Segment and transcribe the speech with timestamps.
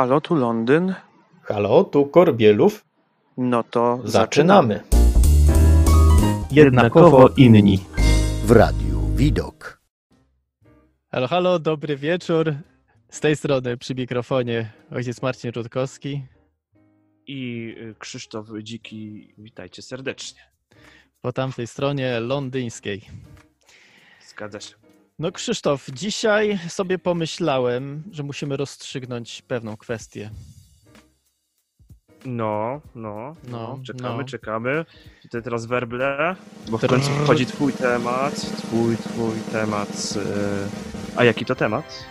[0.00, 0.94] Halo, tu Londyn.
[1.42, 2.84] Halo, tu Korbielów.
[3.36, 4.80] No to Zaczynamy.
[6.50, 7.84] Jednakowo inni.
[8.44, 9.80] W radiu Widok.
[11.12, 12.54] Halo, halo, dobry wieczór.
[13.10, 16.24] Z tej strony przy mikrofonie ojciec Marcin Rutkowski.
[17.26, 20.40] I y, Krzysztof Dziki, witajcie serdecznie.
[21.20, 23.02] Po tamtej stronie londyńskiej.
[24.28, 24.89] Zgadza się.
[25.20, 30.30] No Krzysztof, dzisiaj sobie pomyślałem, że musimy rozstrzygnąć pewną kwestię.
[32.24, 34.24] No, no, no, No, czekamy, no.
[34.24, 34.84] czekamy.
[35.22, 36.36] Tutaj teraz werble,
[36.70, 40.14] bo w końcu wchodzi twój temat, twój, twój temat.
[40.16, 42.04] y, A jaki to temat?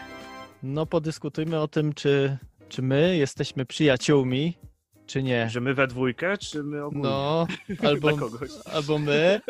[0.64, 2.38] No podyskutujmy o tym, czy,
[2.70, 4.58] czy my jesteśmy przyjaciółmi,
[5.05, 5.50] czy nie.
[5.50, 7.03] Że my we dwójkę, czy my ogólnie?
[7.09, 7.48] No,
[7.80, 8.50] Dla albo, kogoś.
[8.73, 9.41] albo my,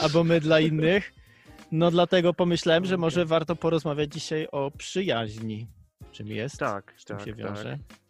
[0.00, 1.12] albo my dla innych.
[1.72, 5.66] No dlatego pomyślałem, że może warto porozmawiać dzisiaj o przyjaźni.
[6.12, 6.58] Czym jest?
[6.58, 7.78] Tak, czym tak, się wiąże?
[7.88, 8.00] tak.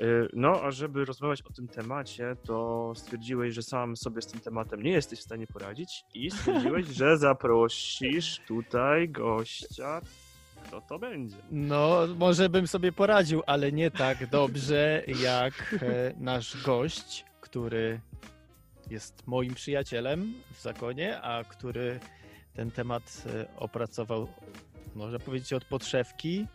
[0.00, 4.40] Y, No, a żeby rozmawiać o tym temacie, to stwierdziłeś, że sam sobie z tym
[4.40, 10.00] tematem nie jesteś w stanie poradzić i stwierdziłeś, że zaprosisz tutaj gościa.
[10.64, 11.36] Kto to będzie?
[11.50, 18.00] No, może bym sobie poradził, ale nie tak dobrze jak e, nasz gość, który
[18.90, 22.00] jest moim przyjacielem w zakonie, a który
[22.58, 24.28] ten temat e, opracował,
[24.94, 26.46] można powiedzieć, od podszewki.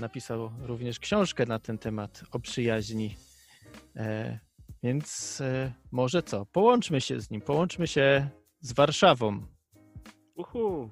[0.00, 3.16] Napisał również książkę na ten temat o przyjaźni.
[3.96, 4.38] E,
[4.82, 6.46] Więc e, może co?
[6.46, 8.28] Połączmy się z nim, połączmy się
[8.60, 9.46] z Warszawą.
[10.34, 10.90] Uhu.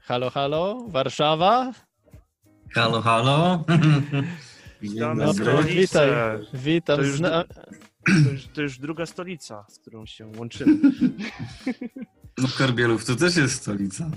[0.00, 1.72] Halo, halo, Warszawa?
[2.74, 3.64] Halo, halo.
[4.82, 6.10] Witamy No, witaj.
[6.54, 6.96] Witam.
[6.96, 7.20] To już.
[8.06, 10.78] To już, to już druga stolica, z którą się łączymy.
[12.38, 14.10] No Korbielów to też jest stolica.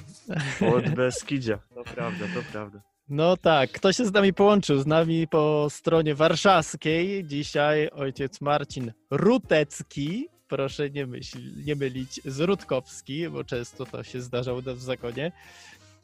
[0.76, 1.60] Od Beskidzia.
[1.76, 2.82] To prawda, to prawda.
[3.10, 4.80] No tak, kto się z nami połączył?
[4.80, 10.28] Z nami po stronie warszawskiej dzisiaj ojciec Marcin Rutecki.
[10.48, 14.82] Proszę nie, myśl, nie mylić z Rutkowski, bo często to się zdarza u nas w
[14.82, 15.32] zakonie.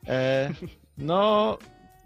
[0.08, 0.54] E,
[0.98, 1.58] no,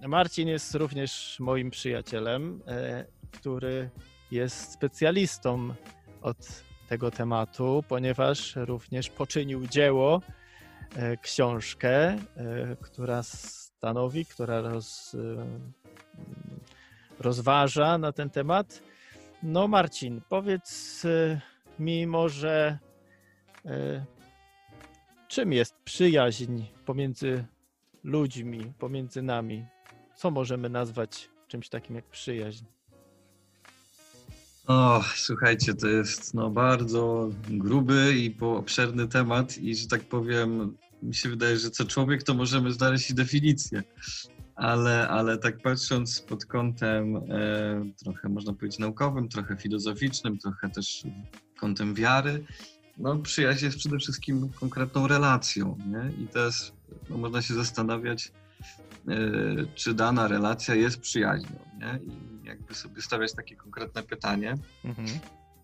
[0.08, 3.90] Marcin jest również moim przyjacielem, e, który
[4.32, 5.74] jest specjalistą
[6.22, 6.38] od
[6.90, 10.22] tego tematu, ponieważ również poczynił dzieło,
[10.96, 12.18] e, książkę, e,
[12.82, 15.46] która stanowi, która roz, e,
[17.20, 18.82] rozważa na ten temat.
[19.44, 21.04] No, Marcin, powiedz
[21.80, 22.80] mi może,
[25.28, 27.46] czym jest przyjaźń pomiędzy
[28.04, 29.66] ludźmi, pomiędzy nami?
[30.16, 32.66] Co możemy nazwać czymś takim jak przyjaźń?
[34.70, 41.16] O, słuchajcie, to jest no, bardzo gruby i obszerny temat i że tak powiem, mi
[41.16, 43.84] się wydaje, że co człowiek to możemy znaleźć i definicję.
[44.56, 47.22] Ale, ale tak patrząc pod kątem e,
[48.04, 51.04] trochę można powiedzieć naukowym, trochę filozoficznym, trochę też
[51.60, 52.46] kątem wiary,
[52.98, 56.24] no przyjaźń jest przede wszystkim konkretną relacją, nie?
[56.24, 56.72] I też
[57.10, 58.32] no, można się zastanawiać,
[59.08, 59.22] e,
[59.76, 62.00] czy dana relacja jest przyjaźnią, nie?
[62.14, 64.56] I jakby sobie stawiać takie konkretne pytanie.
[64.86, 65.08] Mhm.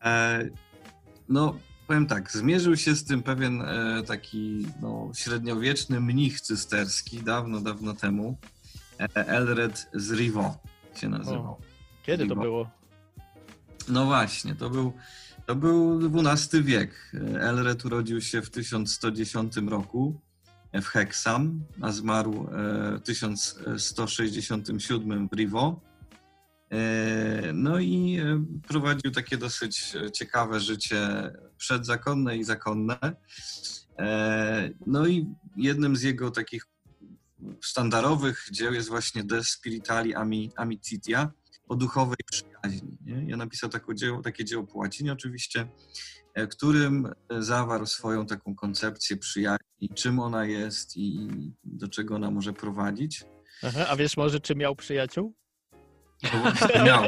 [0.04, 0.46] E,
[1.30, 7.62] no, powiem tak, zmierzył się z tym pewien e, taki no, średniowieczny mnich cysterski dawno,
[7.62, 8.38] dawno temu.
[9.00, 10.58] E, Elred z Rivaux
[10.96, 11.58] się nazywał.
[12.04, 12.44] Kiedy to Miło.
[12.44, 12.70] było?
[13.88, 14.94] No właśnie, to był,
[15.46, 17.12] to był XII wiek.
[17.40, 20.22] Elred urodził się w 1110 roku
[20.82, 22.38] w Hexham, a zmarł e,
[22.98, 25.80] w 1167 w Rivaux.
[26.76, 32.98] E, No i e, prowadził takie dosyć e, ciekawe życie przedzakonne i zakonne.
[34.88, 35.26] No i
[35.58, 36.66] jednym z jego takich
[37.62, 41.32] sztandarowych dzieł jest właśnie De Spiritali Ami- Amicitia,
[41.68, 42.98] o duchowej przyjaźni.
[43.06, 43.26] Nie?
[43.28, 45.68] Ja napisał takie dzieło, takie dzieło po łacinie oczywiście,
[46.50, 47.08] którym
[47.40, 51.28] zawarł swoją taką koncepcję przyjaźni, czym ona jest i
[51.64, 53.24] do czego ona może prowadzić.
[53.64, 55.34] Aha, a wiesz może, czy miał przyjaciół?
[56.34, 57.04] No właśnie miał.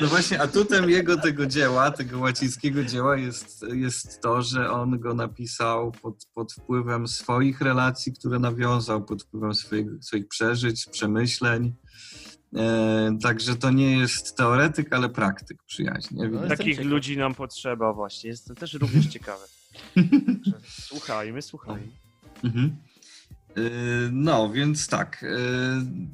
[0.00, 5.14] No właśnie, atutem jego tego dzieła, tego łacińskiego dzieła jest, jest to, że on go
[5.14, 11.74] napisał pod, pod wpływem swoich relacji, które nawiązał, pod wpływem swoich, swoich przeżyć, przemyśleń.
[12.56, 16.18] E, także to nie jest teoretyk, ale praktyk przyjaźni.
[16.30, 16.90] No, Takich ciekaw.
[16.90, 18.30] ludzi nam potrzeba właśnie.
[18.30, 19.44] Jest to też również ciekawe.
[19.94, 20.52] Także
[20.88, 21.88] Słuchajmy, słuchajmy.
[22.44, 22.76] Mhm.
[23.58, 25.22] Y, No, więc tak.
[25.22, 25.28] y,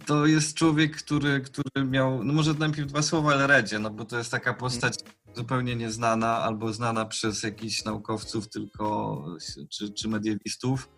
[0.07, 2.25] To jest człowiek, który, który miał.
[2.25, 4.95] No może najpierw dwa słowa o Elredzie, no bo to jest taka postać
[5.35, 9.25] zupełnie nieznana albo znana przez jakichś naukowców tylko
[9.71, 10.89] czy, czy mediewistów.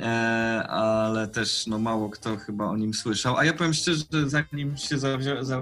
[0.00, 0.04] E,
[0.68, 3.36] ale też no, mało kto chyba o nim słyszał.
[3.36, 4.98] A ja powiem szczerze, że zanim się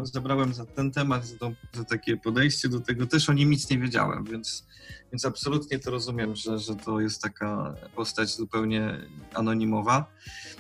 [0.03, 3.71] zabrałem za ten temat, za, tą, za takie podejście do tego, też o nim nic
[3.71, 4.67] nie wiedziałem, więc,
[5.13, 8.99] więc absolutnie to rozumiem, że, że to jest taka postać zupełnie
[9.35, 10.07] anonimowa.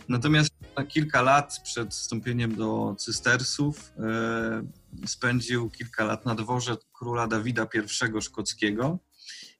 [0.08, 7.26] Natomiast na kilka lat przed wstąpieniem do cystersów e, spędził kilka lat na dworze króla
[7.26, 8.98] Dawida I Szkockiego.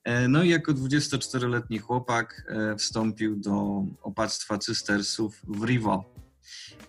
[0.04, 6.06] E, No i jako 24-letni chłopak e, wstąpił do opactwa cystersów w Rivaux.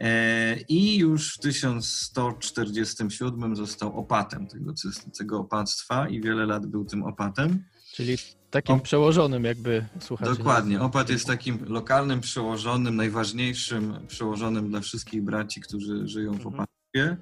[0.01, 4.73] E, I już w 1147 został opatem tego,
[5.17, 7.63] tego opactwa i wiele lat był tym opatem.
[7.94, 8.17] Czyli
[8.51, 10.35] takim przełożonym jakby słuchacze.
[10.35, 10.81] Dokładnie.
[10.81, 16.53] Opat jest takim lokalnym przełożonym, najważniejszym przełożonym dla wszystkich braci, którzy żyją w Mhm.
[16.56, 17.18] opactwie.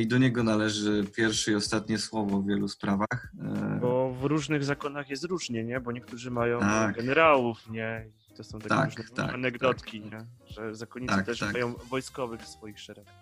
[0.00, 3.32] I do niego należy pierwsze i ostatnie słowo w wielu sprawach.
[3.40, 5.80] E, Bo w różnych zakonach jest różnie, nie?
[5.80, 6.96] Bo niektórzy mają Tak.
[6.96, 8.06] generałów, nie?
[8.30, 10.26] I to są takie Tak, różne tak, anegdotki, nie?
[10.46, 11.52] Że zakonnicy Tak, też tak.
[11.52, 13.14] mają wojskowych w swoich szeregach.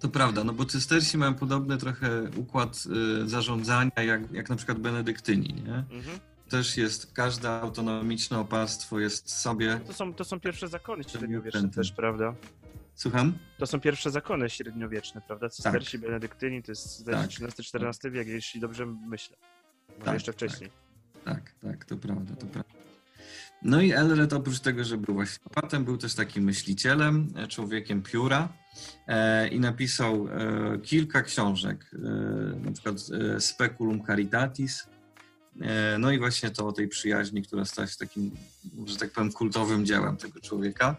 [0.00, 2.84] To prawda, no bo cystersi mają podobny trochę układ
[3.24, 5.74] y, zarządzania jak, jak na przykład benedyktyni, nie?
[5.96, 6.18] Mhm.
[6.48, 9.80] Też jest, każde autonomiczne opactwo jest sobie...
[9.86, 11.70] To, są, to są pierwsze zakony średniowieczne Okrętem.
[11.82, 12.34] też, prawda?
[12.96, 13.32] Słucham?
[13.58, 15.48] To są pierwsze zakony średniowieczne, prawda?
[15.48, 17.26] Cystersi, benedyktyni, to jest Tak.
[17.26, 19.36] XIII-XIV wiek, jeśli dobrze myślę.
[19.88, 20.70] Może Tak, jeszcze wcześniej.
[21.24, 22.70] Tak, tak, to prawda, to prawda.
[23.62, 28.02] No i Elred oprócz tego, że był właśnie opatem, był też takim myślicielem, e, człowiekiem
[28.02, 28.48] pióra
[29.06, 31.98] e, i napisał e, kilka książek, e,
[32.60, 32.96] na przykład
[33.36, 34.86] e, Speculum Caritatis,
[35.98, 38.30] no i właśnie to o tej przyjaźni, która stała się takim,
[38.86, 40.96] że tak powiem, kultowym dziełem tego człowieka.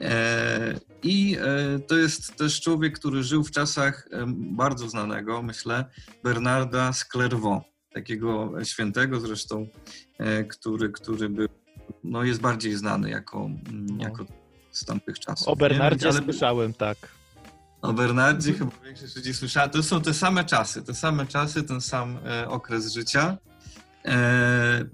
[0.00, 5.84] E, I e, to jest też człowiek, który żył w czasach bardzo znanego, myślę,
[6.24, 9.68] Bernarda z Clairvaux, takiego świętego zresztą,
[10.18, 11.48] e, który, który był,
[12.04, 14.04] no jest bardziej znany jako, No.
[14.04, 14.26] jako
[14.72, 15.48] z tamtych czasów.
[15.48, 15.56] O?
[15.56, 16.98] Bernardzie Ale- słyszałem, tak.
[17.82, 19.68] o Bernardzie chyba większość ludzi słyszała.
[19.68, 23.36] To są te same czasy, te same czasy, ten sam e, okres życia.
[24.04, 24.84] E,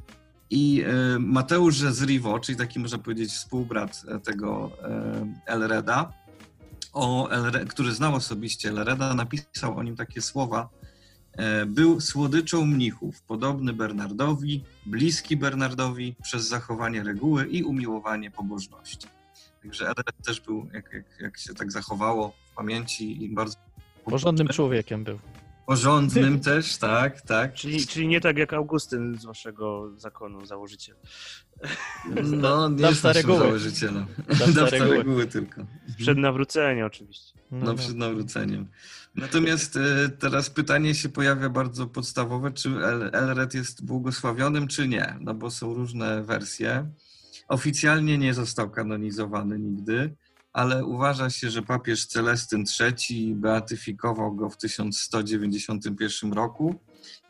[0.50, 4.70] I e, Mateusz z Rivo, czyli taki można powiedzieć współbrat e, tego
[5.46, 6.12] Elreda,
[6.92, 10.68] o Elre, który znał osobiście Elreda, napisał o nim takie słowa.
[11.66, 19.08] Był słodyczą mnichów, podobny Bernardowi, bliski Bernardowi przez zachowanie reguły i umiłowanie pobożności.
[19.62, 23.56] Także Elred też był, jak, jak, jak się tak zachowało w pamięci i bardzo
[24.04, 25.18] Porządnym człowiekiem był.
[25.70, 27.54] Porządnym też, tak, tak.
[27.54, 30.96] Czyli, czyli nie tak jak Augustyn z waszego zakonu, założyciel.
[32.24, 34.06] No, nie jest naszym założycielem.
[34.28, 34.96] Dawca reguły.
[34.96, 35.66] reguły tylko.
[35.98, 37.38] Przed nawróceniem oczywiście.
[37.50, 38.66] No, przed nawróceniem.
[39.14, 45.16] Natomiast e, teraz pytanie się pojawia bardzo podstawowe, czy El- Elred jest błogosławionym, czy nie?
[45.20, 46.90] No bo są różne wersje.
[47.48, 50.16] Oficjalnie nie został kanonizowany nigdy,
[50.52, 56.74] ale uważa się, że papież Celestyn III beatyfikował go w 1191 roku.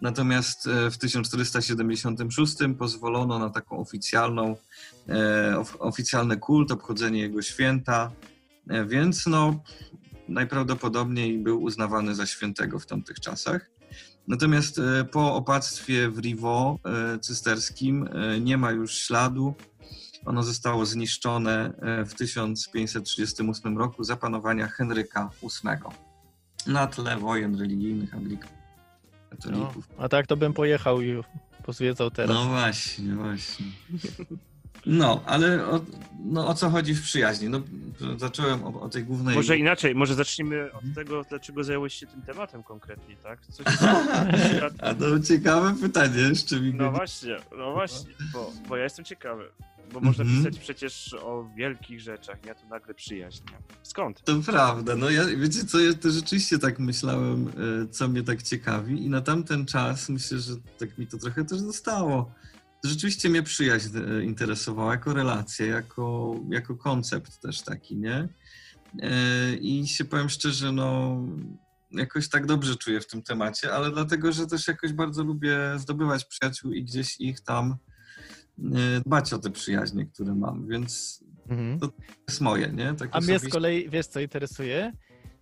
[0.01, 4.57] Natomiast e, w 1476 pozwolono na taką oficjalną,
[5.09, 8.11] e, of, oficjalny kult, obchodzenie jego święta,
[8.71, 9.63] E, więc no,
[10.29, 13.71] najprawdopodobniej był uznawany za świętego w tamtych czasach.
[14.29, 14.81] Natomiast
[15.13, 16.21] po opactwie w
[16.85, 18.09] e, cysterskim
[18.41, 19.55] nie ma już śladu.
[20.25, 25.79] Ono zostało zniszczone e, w 1538 roku za panowania Henryka VIII
[26.67, 28.51] na tle wojen religijnych Anglików,
[29.31, 29.89] No, katolików.
[29.99, 31.23] a tak to bym pojechał i
[31.65, 32.37] pozwiedzał teraz.
[32.37, 33.67] No właśnie, właśnie.
[34.87, 35.81] No, ale o,
[36.25, 37.49] no, o co chodzi w przyjaźni?
[37.49, 37.61] No,
[38.17, 39.37] zacząłem o, o tej głównej...
[39.37, 43.47] Może inaczej, może zacznijmy od tego, dlaczego zająłeś się tym tematem konkretnie, tak?
[43.47, 43.87] Co ci się-
[44.89, 49.45] A to ciekawe pytanie, jeszcze mi No właśnie, no właśnie, bo, bo ja jestem ciekawy.
[49.93, 50.45] Bo można Mhm.
[50.45, 52.55] pisać przecież o wielkich rzeczach, nie?
[52.55, 53.43] To nagle przyjaźń.
[53.83, 54.23] Skąd?
[54.25, 58.43] To prawda, no ja, wiecie co, ja to rzeczywiście tak myślałem, e, co mnie tak
[58.43, 62.35] ciekawi i na tamten czas myślę, że tak mi to trochę też zostało.
[62.85, 68.29] Rzeczywiście mnie przyjaźń e, interesowała jako relacja, jako, jako koncept też taki, nie?
[69.03, 71.17] E, I się powiem szczerze, no
[71.91, 76.25] jakoś tak dobrze czuję w tym temacie, ale dlatego, że też jakoś bardzo lubię zdobywać
[76.25, 77.77] przyjaciół i gdzieś ich tam
[79.07, 81.79] dbać o te przyjaźnie, które mam, więc Mhm.
[81.79, 81.91] to
[82.29, 82.95] jest moje, nie?
[82.95, 83.51] Tak A mnie z osobiście.
[83.51, 84.93] kolei, wiesz co interesuje?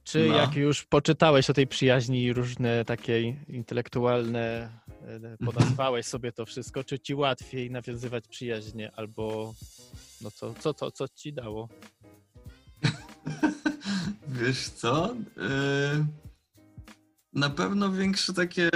[0.05, 0.37] Czy No.
[0.37, 4.71] jak już poczytałeś o tej przyjaźni różne takie intelektualne,
[5.03, 9.55] e, podazwałeś sobie to wszystko, czy ci łatwiej nawiązywać przyjaźnie albo
[10.21, 11.69] no co, co, co, co ci dało?
[14.29, 15.15] Wiesz co?
[15.37, 16.07] Yy,
[17.33, 18.71] Na pewno większe takie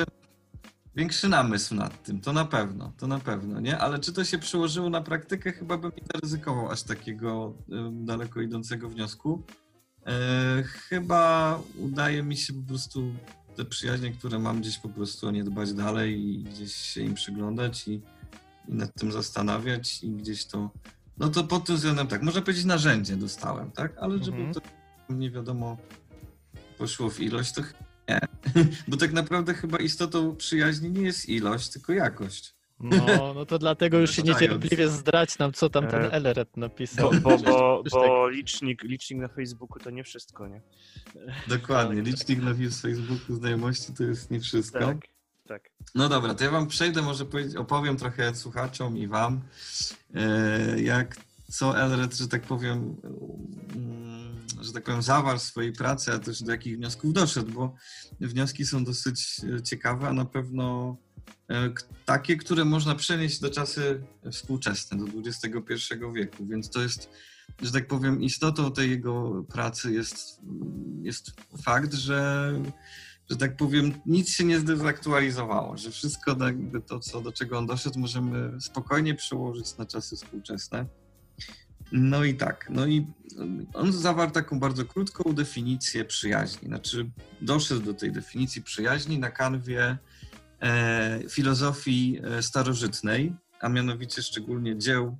[0.96, 3.78] większy namysł nad tym, to na pewno, to na pewno, nie?
[3.78, 7.54] Ale czy to się przełożyło na praktykę, chyba bym nie zaryzykował aż takiego
[7.92, 9.42] daleko idącego wniosku.
[10.06, 13.14] E, chyba udaje mi się po prostu
[13.56, 17.14] te przyjaźnie, które mam gdzieś po prostu o nie dbać dalej i gdzieś się im
[17.14, 17.92] przyglądać i,
[18.68, 20.70] i nad tym zastanawiać i gdzieś to,
[21.18, 23.98] no to pod tym względem tak, można powiedzieć narzędzie dostałem, tak?
[23.98, 24.54] Ale żeby Mhm.
[24.54, 24.60] to
[25.14, 25.76] nie wiadomo
[26.78, 27.62] poszło w ilość, to
[28.08, 28.20] nie.
[28.88, 32.54] Bo tak naprawdę chyba istotą przyjaźni nie jest ilość, tylko jakość.
[32.82, 37.10] No, no to dlatego już się niecierpliwie zdrać nam, co tam ten E, Elred napisał.
[37.10, 40.60] Bo, bo, bo, bo licznik, licznik na Facebooku to nie wszystko, nie?
[41.48, 42.02] Dokładnie.
[42.02, 44.78] Licznik na Facebooku znajomości to jest nie wszystko.
[44.78, 44.96] Tak,
[45.48, 45.70] tak.
[45.94, 47.24] No dobra, to ja wam przejdę, może
[47.58, 49.40] opowiem trochę słuchaczom i wam,
[50.14, 51.16] e, jak
[51.50, 52.96] co Elred, że tak powiem,
[53.74, 54.11] mm,
[54.60, 57.74] że tak powiem, zawarł swojej pracy, a też do jakich wniosków doszedł, bo
[58.20, 60.96] wnioski są dosyć e, ciekawe, a na pewno
[61.50, 61.70] e,
[62.04, 67.08] takie, które można przenieść do czasy współczesne, do XXI wieku, więc to jest,
[67.62, 70.40] że tak powiem, istotą tej jego pracy jest,
[71.02, 71.32] jest
[71.64, 72.52] fakt, że
[73.30, 76.36] że tak powiem, nic się nie zdezaktualizowało, że wszystko
[76.86, 80.86] to, co, do czego on doszedł, możemy spokojnie przełożyć na czasy współczesne.
[81.92, 83.06] No i tak, no i
[83.74, 86.68] on zawarł taką bardzo krótką definicję przyjaźni.
[86.68, 89.98] Znaczy, doszedł do tej definicji przyjaźni na kanwie
[90.60, 95.16] e, filozofii e, starożytnej, a mianowicie szczególnie dzieł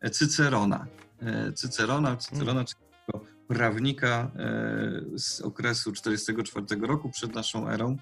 [0.00, 0.86] e, Cycerona.
[1.22, 7.96] E, Cycerona, Cycerona, czyli takiego prawnika e, z okresu 44 roku przed naszą erą.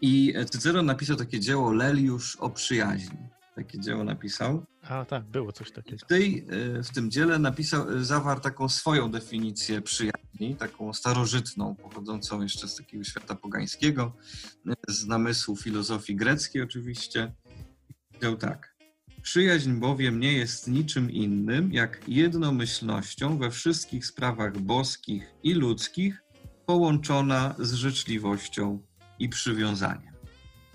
[0.00, 3.18] I Cyceron napisał takie dzieło Leliusz o przyjaźni.
[3.54, 4.66] Takie dzieło napisał.
[4.88, 5.98] A tak, było coś takiego.
[5.98, 6.46] W, tej,
[6.78, 12.68] e, w tym dziele napisał, e, zawarł taką swoją definicję przyjaźni, taką starożytną, pochodzącą jeszcze
[12.68, 14.12] z takiego świata pogańskiego,
[14.68, 17.32] e, z namysłu filozofii greckiej oczywiście.
[18.08, 18.78] Powiedział tak.
[19.22, 26.22] Przyjaźń bowiem nie jest niczym innym, jak jednomyślnością we wszystkich sprawach boskich i ludzkich,
[26.66, 28.82] połączona z życzliwością
[29.18, 30.12] i przywiązaniem.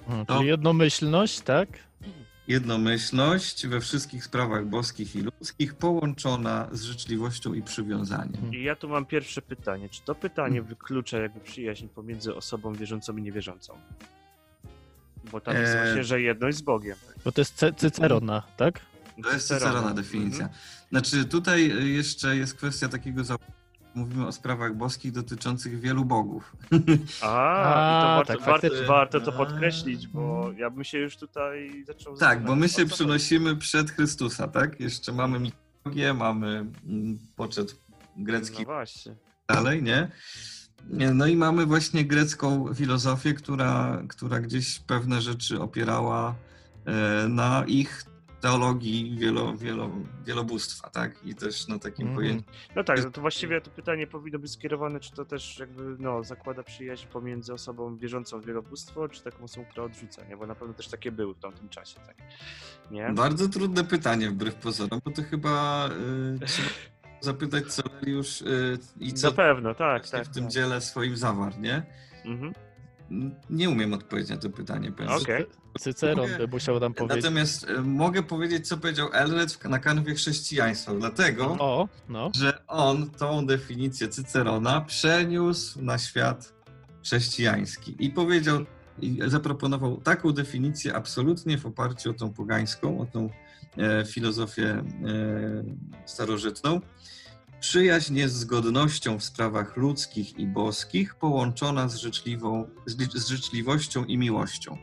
[0.08, 1.70] Hmm, To- czyli jednomyślność, tak?
[2.47, 8.53] Jednomyślność we wszystkich sprawach boskich i ludzkich, połączona z życzliwością i przywiązaniem.
[8.53, 9.89] I ja tu mam pierwsze pytanie.
[9.89, 13.73] Czy to pytanie wyklucza jakby przyjaźń pomiędzy osobą wierzącą i niewierzącą?
[15.31, 15.83] Bo tam jest Eee.
[15.85, 16.97] właśnie, że jedność z Bogiem.
[17.25, 18.79] Bo to jest Cy- Cycerona, tak?
[19.23, 19.93] To jest Cycerona.
[19.93, 20.43] Definicja.
[20.45, 20.62] Mhm.
[20.89, 23.35] Znaczy tutaj jeszcze jest kwestia takiego, za...
[23.95, 26.55] mówimy o sprawach boskich dotyczących wielu bogów.
[27.21, 28.88] A, A, i to warto, tak, warto, faktycznie.
[28.88, 33.55] warto to podkreślić, bo ja bym się już tutaj zaczął tak, bo my się przenosimy
[33.55, 34.79] przed Chrystusa, tak?
[34.79, 37.75] Jeszcze mamy mitologię, mamy mm, poczet
[38.17, 39.15] grecki No właśnie.
[39.47, 40.12] dalej, nie?
[40.89, 46.35] Nie, No i mamy właśnie grecką filozofię, która, która gdzieś pewne rzeczy opierała
[46.85, 48.03] e, na ich
[48.43, 49.89] teologii wielo, wielo,
[50.25, 51.25] wielobóstwa, tak?
[51.25, 52.15] I też na takim Mhm.
[52.15, 52.50] pojęciu.
[52.75, 56.23] No tak, no to właściwie to pytanie powinno być skierowane, czy to też jakby no,
[56.23, 60.38] zakłada przyjaźń pomiędzy osobą wierzącą w wielobóstwo, czy taką osobą, która odrzuca, nie?
[60.38, 62.15] Bo na pewno też takie były w tamtym czasie, tak?
[62.91, 63.09] Nie?
[63.13, 66.69] Bardzo trudne pytanie wbrew pozorom, bo to chyba y, trzeba
[67.21, 70.25] zapytać, co Leliusz y, i co Na pewno, tak, tak.
[70.25, 70.51] w tym tak.
[70.53, 71.83] dziele swoim zawarł, nie?
[72.25, 72.53] Mhm.
[73.50, 74.91] Nie umiem odpowiedzieć na to pytanie.
[74.91, 75.12] powiem.
[75.12, 75.45] Okej.
[75.79, 77.24] Cyceron by musiał nam powiedzieć.
[77.24, 82.31] Natomiast y, mogę powiedzieć, co powiedział Elred na kanwie chrześcijaństwa, dlatego, O, no.
[82.36, 86.53] że on tą definicję Cycerona przeniósł na świat
[87.03, 88.65] chrześcijański i powiedział,
[89.01, 93.29] i zaproponował taką definicję absolutnie w oparciu o tą pogańską, o tą
[93.77, 94.83] e, filozofię e,
[96.05, 96.81] starożytną.
[97.63, 104.05] Przyjaźń jest zgodnością w sprawach ludzkich i boskich, połączona z, życzliwą, z, li- z życzliwością
[104.05, 104.77] i miłością.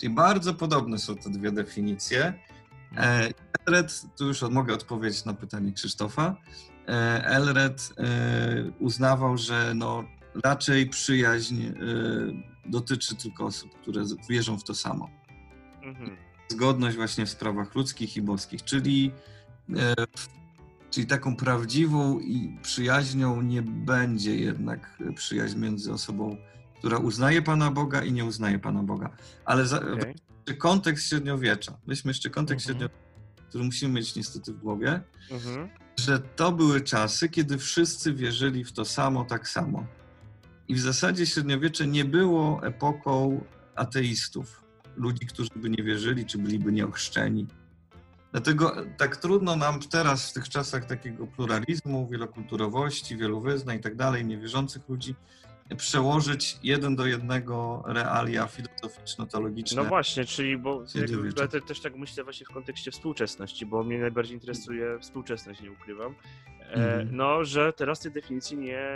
[0.00, 2.34] Czyli bardzo podobne są te dwie definicje.
[2.96, 3.30] E,
[3.66, 6.36] Elred, tu już mogę odpowiedzieć na pytanie Krzysztofa.
[6.88, 8.04] E, Elred e,
[8.78, 10.04] uznawał, że no,
[10.44, 11.62] raczej przyjaźń
[12.66, 15.10] dotyczy tylko osób, które wierzą w to samo.
[15.82, 16.16] Mhm.
[16.48, 19.12] Zgodność właśnie w sprawach ludzkich i boskich, czyli,
[19.76, 19.94] e,
[20.90, 26.36] czyli taką prawdziwą i przyjaźnią nie będzie jednak przyjaźń między osobą,
[26.78, 29.10] która uznaje Pana Boga i nie uznaje Pana Boga.
[29.44, 29.80] Ale za,
[30.46, 31.78] jeszcze kontekst średniowiecza.
[31.86, 32.78] Weźmy jeszcze kontekst Mhm.
[32.90, 33.08] średniowiecza,
[33.48, 35.68] który musimy mieć niestety w głowie, Mhm.
[36.00, 39.86] że to były czasy, kiedy wszyscy wierzyli w to samo, tak samo.
[40.68, 44.64] I w zasadzie średniowiecze nie było epoką ateistów,
[44.96, 47.46] ludzi, którzy by nie wierzyli, czy byliby nieochrzczeni.
[48.38, 53.96] Dlatego tak trudno nam teraz, w tych czasach takiego pluralizmu, wielokulturowości, wielu wyznań i tak
[53.96, 55.14] dalej, niewierzących ludzi,
[55.76, 59.76] przełożyć jeden do jednego realia filozoficzno-teologiczne.
[59.76, 60.84] No właśnie, czyli bo
[61.40, 65.72] ja te, też tak myślę właśnie w kontekście współczesności, bo mnie najbardziej interesuje współczesność, nie
[65.72, 66.14] ukrywam.
[66.70, 67.16] E, Mhm.
[67.16, 68.88] No, że teraz tej definicji nie,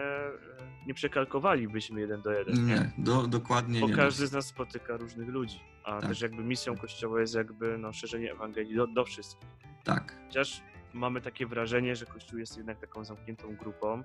[0.87, 2.67] nie przekalkowalibyśmy jeden do jeden.
[2.67, 3.95] Nie, do, dokładnie Bo nie.
[3.97, 6.09] każdy z nas spotyka różnych ludzi, a Tak.
[6.09, 9.49] też jakby misją Kościoła jest jakby no, szerzenie Ewangelii do, do wszystkich.
[9.85, 10.17] Tak.
[10.27, 10.63] Chociaż
[10.93, 14.03] mamy takie wrażenie, że Kościół jest jednak taką zamkniętą grupą,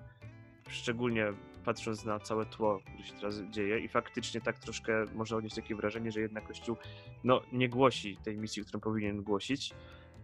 [0.70, 1.26] szczególnie
[1.66, 5.76] patrząc na całe tło, które się teraz dzieje i faktycznie tak troszkę można odnieść takie
[5.76, 6.78] wrażenie, że jednak Kościół
[7.24, 9.74] no, nie głosi tej misji, którą powinien głosić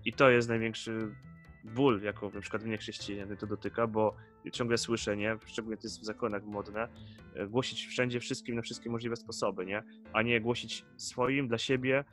[0.05, 1.15] i to jest największy
[1.63, 4.15] ból, jako na przykład mnie chrześcijanie to dotyka, bo
[4.51, 6.87] ciągle słyszę, nie, szczególnie to jest w zakonach modne,
[7.35, 12.03] e, głosić wszędzie wszystkim na wszystkie możliwe sposoby, nie, a nie głosić swoim dla siebie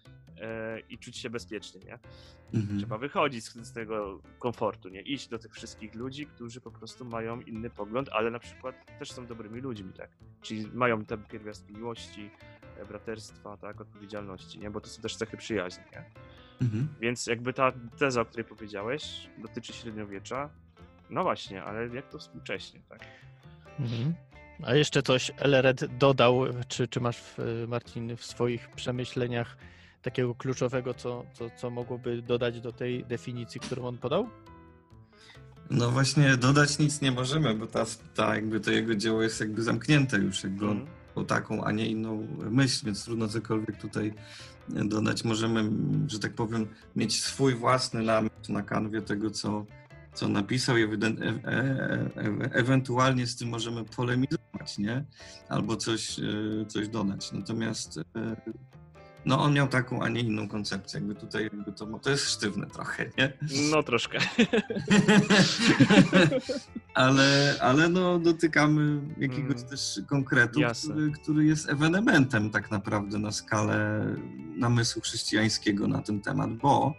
[0.40, 1.98] e, i czuć się bezpiecznie, nie.
[2.54, 2.78] Mhm.
[2.78, 5.00] Trzeba wychodzić z, z tego komfortu, nie?
[5.00, 9.12] Iść do tych wszystkich ludzi, którzy po prostu mają inny pogląd, ale na przykład też
[9.12, 10.10] są dobrymi ludźmi, tak?
[10.42, 12.30] Czyli mają te pierwiastki miłości,
[12.76, 13.80] e, braterstwa, tak?
[13.80, 14.70] Odpowiedzialności, nie?
[14.70, 16.04] Bo to są też cechy przyjaźni, nie?
[16.62, 16.88] Mhm.
[17.00, 20.50] Więc jakby ta teza, o której powiedziałeś, dotyczy średniowiecza,
[21.10, 23.00] no właśnie, ale jak to współcześnie, tak?
[23.80, 24.14] Mhm.
[24.62, 29.56] A jeszcze coś Elred dodał, czy, czy masz, w, Marcin, w swoich przemyśleniach
[30.02, 34.28] takiego kluczowego, co, co, co mogłoby dodać do tej definicji, którą on podał?
[35.70, 39.62] No właśnie dodać nic nie możemy, bo ta, ta jakby to jego dzieło jest jakby
[39.62, 40.99] zamknięte już, jakby on Mhm.
[41.26, 44.14] Taką, a nie inną myśl, więc trudno cokolwiek tutaj
[44.68, 45.24] dodać.
[45.24, 45.70] Możemy,
[46.06, 49.66] że tak powiem, mieć swój własny namysł na kanwie tego, co,
[50.14, 51.40] co napisał i e- e-
[52.16, 55.04] e- ewentualnie z tym możemy polemizować, nie?
[55.48, 56.22] Albo coś, e,
[56.68, 57.32] coś dodać.
[57.32, 58.02] Natomiast e,
[59.24, 61.00] no on miał taką, a nie inną koncepcję.
[61.00, 63.32] Jakby tutaj jakby to, to jest sztywne trochę, nie?
[63.70, 64.18] No troszkę.
[66.94, 69.68] ale, ale no dotykamy jakiegoś Mm.
[69.68, 74.06] też konkretu, który, który jest ewenementem tak naprawdę na skalę
[74.56, 76.94] namysłu chrześcijańskiego na ten temat, bo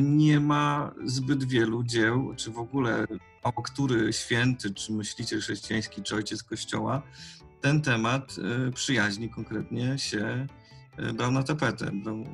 [0.00, 3.06] nie ma zbyt wielu dzieł, czy w ogóle
[3.44, 7.02] mało który święty, czy myśliciel chrześcijański, czy ojciec kościoła
[7.60, 8.36] ten temat
[8.68, 10.46] e, przyjaźni konkretnie się e,
[11.14, 12.26] brał na tapetę, brał, e,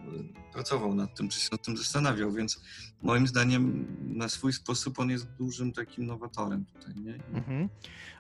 [0.52, 2.62] pracował nad tym, czy się nad tym zastanawiał, więc
[3.02, 7.14] moim zdaniem na swój sposób on jest dużym takim nowatorem tutaj, nie?
[7.34, 7.68] Mhm.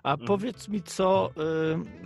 [0.02, 0.26] A Mhm.
[0.26, 1.30] powiedz mi, co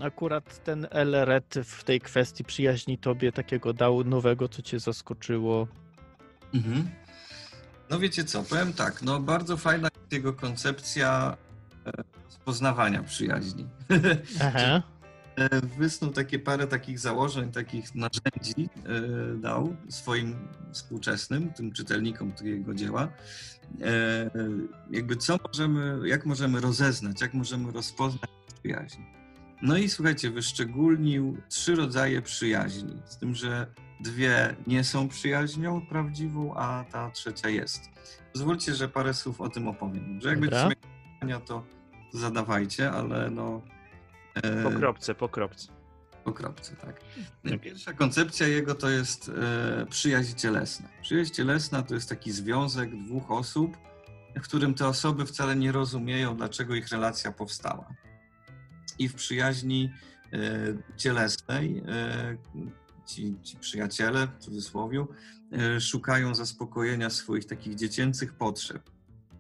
[0.01, 5.67] y, akurat ten Elred w tej kwestii przyjaźni tobie takiego dał nowego, co cię zaskoczyło?
[6.55, 6.89] Mhm.
[7.91, 11.37] No wiecie co, powiem tak, no bardzo fajna jest jego koncepcja
[11.87, 11.93] e,
[12.25, 13.67] rozpoznawania przyjaźni.
[14.45, 14.83] Aha.
[15.41, 22.75] E, Wysnuł takie parę takich założeń, takich narzędzi e, dał swoim współczesnym, tym czytelnikom jego
[22.75, 23.09] dzieła.
[23.83, 24.31] E,
[24.91, 28.31] jakby co możemy, jak możemy rozeznać, jak możemy rozpoznać
[28.63, 29.01] przyjaźń.
[29.63, 33.67] No i słuchajcie, wyszczególnił trzy rodzaje przyjaźni, z tym, że
[34.01, 37.81] dwie nie są przyjaźnią prawdziwą, a ta trzecia jest.
[38.33, 40.13] Pozwólcie, że parę słów o tym opowiem.
[40.13, 40.63] Dobrze, jak Dobra.
[40.63, 40.81] będziecie
[41.15, 41.65] pytania, to
[42.13, 43.63] zadawajcie, ale no...
[44.35, 45.69] e, Po kropce, po kropce.
[46.25, 47.01] po kropce, tak.
[47.61, 50.89] Pierwsza koncepcja jego to jest e, przyjaźń cielesna.
[51.03, 53.77] Przyjaźń cielesna to jest taki związek dwóch osób,
[54.37, 57.89] w którym te osoby wcale nie rozumieją, dlaczego ich relacja powstała.
[58.99, 59.91] I w przyjaźni
[60.33, 60.39] e,
[60.97, 62.37] cielesnej e,
[63.07, 65.07] ci, ci przyjaciele, w cudzysłowie,
[65.81, 68.91] szukają zaspokojenia swoich takich dziecięcych potrzeb.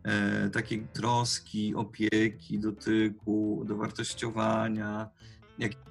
[0.04, 5.08] E, takiej troski, opieki, dotyku, dowartościowania,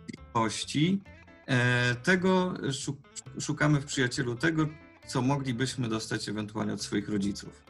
[0.07, 1.01] bliskości.
[1.47, 2.97] E, tego szu-
[3.39, 4.67] szukamy w przyjacielu, tego,
[5.07, 7.63] co moglibyśmy dostać ewentualnie od swoich rodziców.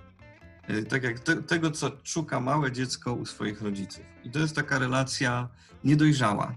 [0.67, 4.04] E, Tak jak te, tego, co szuka małe dziecko u swoich rodziców.
[4.23, 5.49] I to jest taka relacja
[5.84, 6.56] niedojrzała,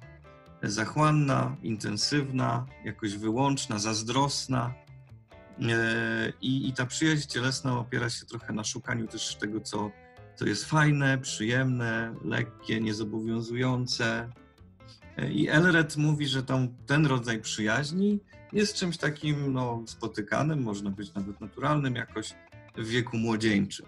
[0.62, 4.74] zachłanna, intensywna, jakoś wyłączna, zazdrosna.
[5.60, 9.90] E, I, I ta przyjaźń cielesna opiera się trochę na szukaniu też tego, co,
[10.36, 14.30] co jest fajne, przyjemne, lekkie, niezobowiązujące.
[15.16, 18.20] E, I Elred mówi, że tam, ten rodzaj przyjaźni
[18.52, 22.34] jest czymś takim no, spotykanym, można być nawet naturalnym jakoś
[22.76, 23.86] w wieku młodzieńczym.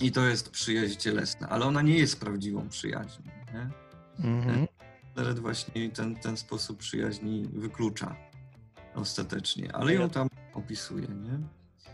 [0.00, 3.24] I to jest przyjaźń cielesna, ale ona nie jest prawdziwą przyjaźnią.
[3.54, 3.70] Nie?
[4.24, 4.66] Mhm.
[5.16, 8.16] Elred właśnie ten, ten sposób przyjaźni wyklucza
[8.94, 11.08] ostatecznie, ale ją tam opisuje.
[11.08, 11.38] Nie?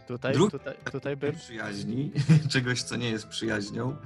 [0.08, 1.32] Tutaj, Drugi- tutaj, tutaj by...
[1.32, 2.12] przyjaźni,
[2.52, 3.96] czegoś, co nie jest przyjaźnią,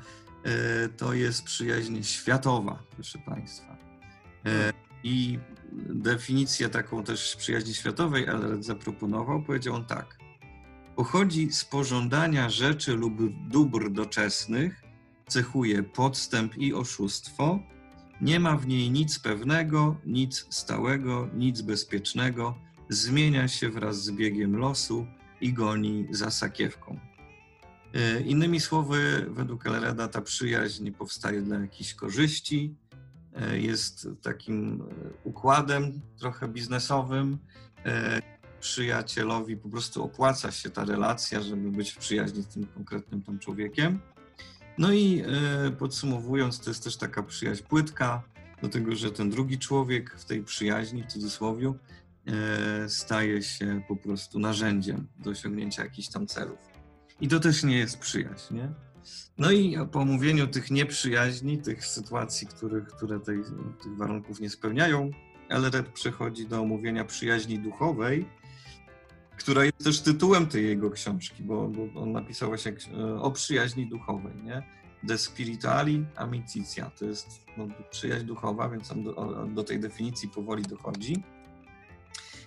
[0.45, 3.77] e, to jest przyjaźń światowa, proszę Państwa.
[4.47, 4.73] E,
[5.05, 5.39] I
[5.89, 9.43] definicję taką też przyjaźni światowej Elred zaproponował.
[9.43, 10.19] Powiedział on tak.
[10.97, 13.13] Pochodzi z pożądania rzeczy lub
[13.49, 14.83] dóbr doczesnych,
[15.29, 17.59] cechuje podstęp i oszustwo,
[18.21, 22.59] Nie ma w niej nic pewnego, nic stałego, nic bezpiecznego.
[22.89, 25.07] Zmienia się wraz z biegiem losu
[25.41, 26.99] i goni za sakiewką.
[27.95, 32.75] E, Innymi słowy, według Elreda ta przyjaźń powstaje dla jakichś korzyści,
[33.35, 34.85] e, jest takim e,
[35.25, 37.39] układem trochę biznesowym.
[38.61, 43.39] Przyjacielowi po prostu opłaca się ta relacja, żeby być w przyjaźni z tym konkretnym tam
[43.39, 44.01] człowiekiem.
[44.79, 45.23] No i
[45.79, 48.23] podsumowując, to jest też taka przyjaźń płytka,
[48.61, 51.75] dlatego że ten drugi człowiek w tej przyjaźni, w cudzysłowie,
[52.89, 56.59] staje się po prostu narzędziem do osiągnięcia jakichś tam celów.
[57.21, 58.69] I to też nie jest przyjaźń, nie?
[59.39, 63.39] No i po omówieniu tych nieprzyjaźni, tych sytuacji, których, które tej,
[63.83, 65.11] tych warunków nie spełniają,
[65.49, 68.29] Elred przechodzi do omówienia przyjaźni duchowej,
[69.37, 72.89] która jest też tytułem tej jego książki, bo, bo on napisał właśnie ks-
[73.21, 74.63] o przyjaźni duchowej, nie?
[75.03, 80.63] De spirituali amicitia, to jest no, przyjaźń duchowa, więc on do, do tej definicji powoli
[80.63, 81.23] dochodzi.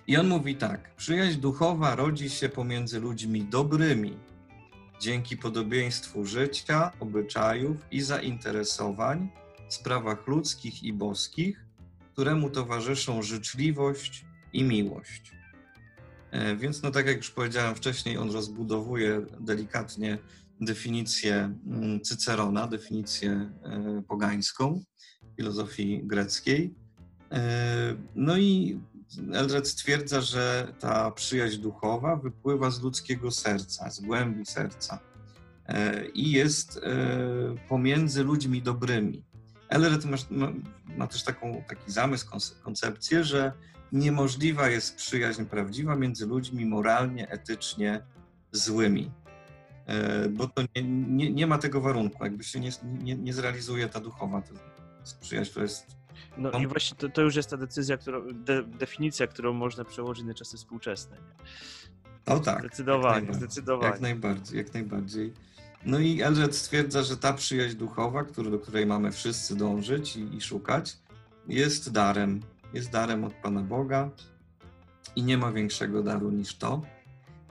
[0.08, 4.16] I on mówi tak, przyjaźń duchowa rodzi się pomiędzy ludźmi dobrymi,
[5.00, 9.28] dzięki podobieństwu życia, obyczajów i zainteresowań
[9.68, 11.66] w sprawach ludzkich i boskich,
[12.12, 15.32] któremu towarzyszą życzliwość i miłość.
[16.30, 20.18] E, Więc, no tak jak już powiedziałem wcześniej, on rozbudowuje delikatnie
[20.60, 24.82] definicję mm, Cycerona, definicję e, pogańską
[25.36, 26.74] filozofii greckiej.
[27.32, 28.80] E, No i
[29.34, 34.98] Eldred stwierdza, że ta przyjaźń duchowa wypływa z ludzkiego serca, z głębi serca
[35.66, 36.80] e, i jest e,
[37.68, 39.24] pomiędzy ludźmi dobrymi.
[39.68, 40.16] Eldred ma,
[40.96, 43.52] ma, też taką, taki zamysł, konce- koncepcję, że
[43.92, 48.00] niemożliwa jest przyjaźń prawdziwa między ludźmi moralnie, etycznie
[48.52, 49.10] złymi.
[49.86, 53.88] E, Bo to nie, nie, nie ma tego warunku, jakby się nie, nie, nie zrealizuje
[53.88, 54.42] ta duchowa.
[55.00, 55.97] Jest przyjaźń, która jest.
[56.36, 60.24] No i właśnie to, to już jest ta decyzja, którą, de, definicja, którą można przełożyć
[60.24, 61.16] na czasy współczesne.
[61.16, 62.34] Nie?
[62.34, 62.60] O tak.
[62.60, 63.90] Zdecydowanie, jak zdecydowanie.
[63.90, 65.32] Jak najbardziej, jak najbardziej.
[65.86, 70.36] No i Eldred stwierdza, że ta przyjaźń duchowa, który, do której mamy wszyscy dążyć i,
[70.36, 70.96] i szukać,
[71.48, 72.40] jest darem.
[72.74, 74.10] Jest darem od Pana Boga
[75.16, 76.82] i nie ma większego daru niż to.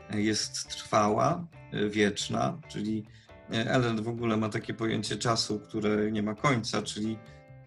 [0.09, 1.45] Jest trwała,
[1.89, 3.05] wieczna, czyli
[3.51, 7.17] e, Eldred w ogóle ma takie pojęcie czasu, które nie ma końca, czyli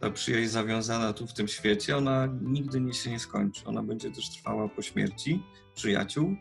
[0.00, 3.64] ta przyjaźń zawiązana tu w tym świecie, ona nigdy nie się nie skończy.
[3.64, 5.42] Ona będzie też trwała po śmierci
[5.74, 6.36] przyjaciół.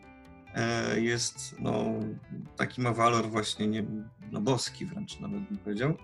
[0.54, 1.84] E, Jest, no,
[2.56, 3.84] taki ma walor właśnie nie,
[4.32, 5.94] no, boski wręcz nawet bym powiedział.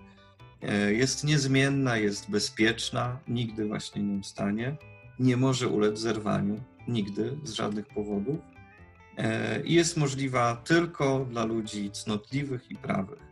[0.61, 4.77] E, Jest niezmienna, jest bezpieczna, nigdy właśnie nie ustanie.
[5.19, 8.37] Nie może ulec zerwaniu, nigdy, z żadnych powodów.
[9.17, 13.26] E, I jest możliwa tylko dla ludzi cnotliwych i prawych.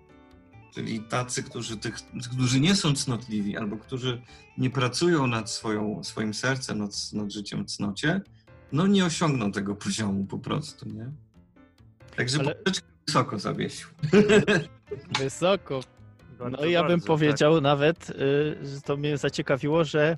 [0.75, 1.95] Czyli tacy, którzy, tych,
[2.33, 4.21] którzy nie są cnotliwi albo którzy
[4.57, 8.21] nie pracują nad swoją, swoim sercem, nad, nad życiem w cnocie,
[8.71, 11.11] no nie osiągną tego poziomu po prostu, nie?
[12.15, 12.55] Także Ale-
[13.07, 13.87] wysoko zawiesił.
[15.19, 15.79] Wysoko.
[16.39, 17.07] Bardzo, No i ja bym bardzo, tak.
[17.07, 18.13] powiedział nawet, y,
[18.63, 20.17] że to mnie zaciekawiło, że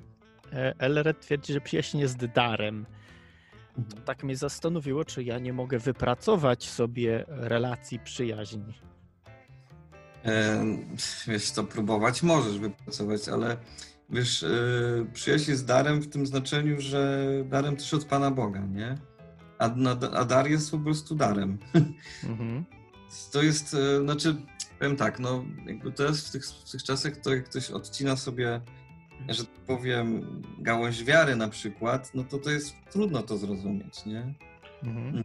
[0.52, 2.86] e, Elred twierdzi, że przyjaźń jest darem.
[4.04, 8.74] Tak mnie zastanowiło, czy ja nie mogę wypracować sobie relacji przyjaźni.
[11.26, 13.56] Wiesz co, próbować możesz wypracować, ale
[14.10, 14.48] wiesz, e,
[15.12, 18.98] przyjaźń jest darem w tym znaczeniu, że darem też od Pana Boga, nie?
[19.58, 19.70] A,
[20.12, 21.58] a dar jest po prostu darem.
[22.24, 22.64] Mhm.
[23.32, 24.36] To jest, e, znaczy,
[24.78, 28.60] powiem tak, no jakby teraz w tych, w tych czasach to jak ktoś odcina sobie,
[29.28, 34.34] że tak powiem, gałąź wiary na przykład, no to to jest trudno to zrozumieć, nie?
[34.82, 35.24] Mhm.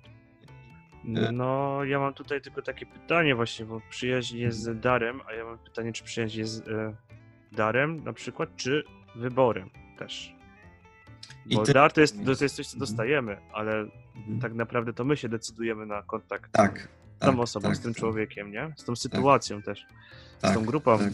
[1.03, 5.57] No, ja mam tutaj tylko takie pytanie właśnie, bo przyjaźń jest darem, a ja mam
[5.57, 6.95] pytanie, czy przyjaźń jest e,
[7.51, 8.83] darem na przykład, czy
[9.15, 10.35] wyborem też.
[11.45, 12.79] I Bo ty- dar to jest, to jest coś, co Mhm.
[12.79, 13.85] dostajemy, ale
[14.15, 14.39] Mhm.
[14.39, 16.87] tak naprawdę to my się decydujemy na kontakt Tak.
[17.17, 18.73] z tą tak, osobą, tak, z tym tak, człowiekiem, nie?
[18.77, 19.85] Z tą sytuacją też,
[20.37, 20.99] z tak, tą grupą.
[20.99, 21.13] Tak.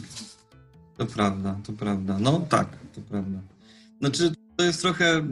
[0.97, 2.17] To prawda, to prawda.
[2.19, 3.39] No tak, to prawda.
[3.99, 5.27] Znaczy, to jest trochę.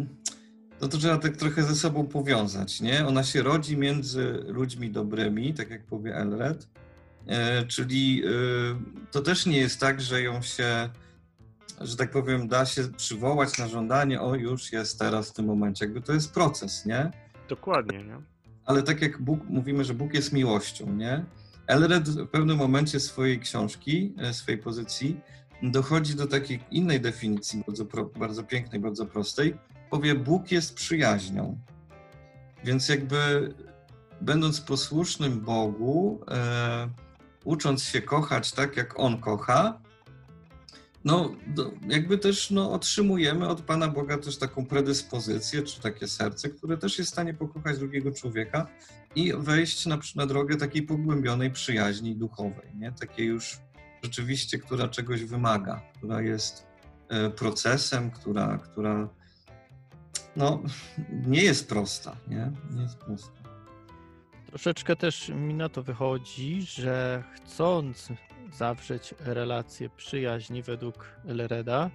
[0.81, 3.07] No to trzeba tak trochę ze sobą powiązać, nie?
[3.07, 6.67] Ona się rodzi między ludźmi dobrymi, tak jak powie Elred.
[7.27, 8.29] E, czyli e,
[9.11, 10.89] to też nie jest tak, że ją się,
[11.81, 15.85] że tak powiem, da się przywołać na żądanie, o już jest teraz w tym momencie.
[15.85, 17.11] Jakby to jest proces, nie?
[17.49, 18.21] Dokładnie, nie?
[18.67, 21.25] ale tak jak Bóg, mówimy, że Bóg jest miłością, nie?
[21.67, 25.19] Elred w pewnym momencie swojej książki, e, swojej pozycji,
[25.63, 27.85] dochodzi do takiej innej definicji, bardzo,
[28.19, 29.55] bardzo pięknej, bardzo prostej.
[29.89, 31.59] Powie, Bóg jest przyjaźnią.
[32.63, 33.53] Więc jakby
[34.21, 36.89] będąc posłusznym Bogu, e,
[37.43, 39.81] ucząc się kochać tak, jak On kocha,
[41.05, 46.49] no, do, jakby też no, otrzymujemy od Pana Boga też taką predyspozycję, czy takie serce,
[46.49, 48.67] które też jest w stanie pokochać drugiego człowieka
[49.15, 52.91] i wejść na, na drogę takiej pogłębionej przyjaźni duchowej, nie?
[52.91, 53.57] Takiej już
[54.03, 56.67] rzeczywiście, która czegoś wymaga, która jest
[57.09, 59.09] e, procesem, która, która
[60.37, 60.63] no,
[61.33, 62.51] nie jest prosta, nie?
[62.71, 63.31] Nie jest prosta.
[64.45, 68.09] Troszeczkę też mi na to wychodzi, że chcąc
[68.53, 71.89] zawrzeć relacje przyjaźni według Elreda,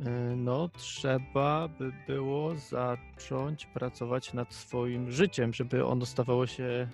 [0.00, 0.04] y,
[0.36, 6.88] no trzeba by było zacząć pracować nad swoim życiem, żeby ono stawało się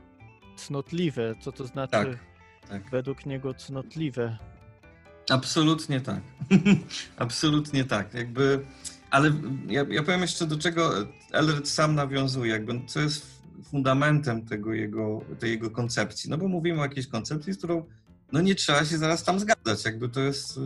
[0.57, 1.35] cnotliwe.
[1.41, 2.91] Co to znaczy Tak, tak.
[2.91, 4.39] według niego cnotliwe?
[5.31, 6.21] Absolutnie tak.
[7.17, 8.15] Absolutnie tak.
[8.15, 8.67] Jakby,
[9.11, 9.33] ale
[9.69, 10.93] ja, ja powiem jeszcze do czego
[11.33, 16.31] Elred sam nawiązuje, jakby co jest fundamentem tego jego, tej jego koncepcji.
[16.31, 17.85] No bo mówimy o jakiejś koncepcji, z którą
[18.33, 19.85] no nie trzeba się zaraz tam zgadzać.
[19.85, 20.61] Jakby to jest, y,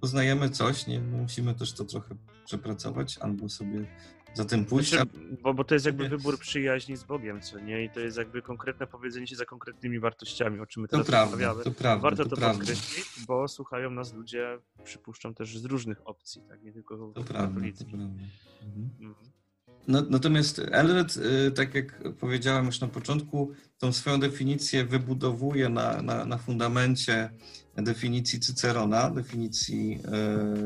[0.00, 2.14] poznajemy coś, nie musimy też to trochę
[2.44, 3.86] przepracować albo sobie
[4.34, 4.90] za tym pójść.
[4.90, 5.10] Znaczy,
[5.42, 6.08] bo, bo to jest jakby Nie.
[6.10, 7.84] wybór przyjaźni z Bogiem, co nie?
[7.84, 11.06] I to jest jakby konkretne powiedzenie się za konkretnymi wartościami, o czym my To teraz
[11.06, 11.64] prawda, rozmawiamy.
[11.64, 12.58] to prawda, Warto to to, prawda.
[12.58, 16.62] podkreślić, bo słuchają nas ludzie, przypuszczam też z różnych opcji, tak?
[16.62, 17.88] Nie tylko To prawda, to katolickich.
[17.88, 18.04] prawda.
[18.62, 18.90] Mhm.
[19.00, 19.14] Mhm.
[19.88, 26.02] No, natomiast Elred, y, tak jak powiedziałem już na początku, tą swoją definicję wybudowuje na,
[26.02, 27.30] na, na fundamencie
[27.76, 30.00] definicji Cycerona, definicji,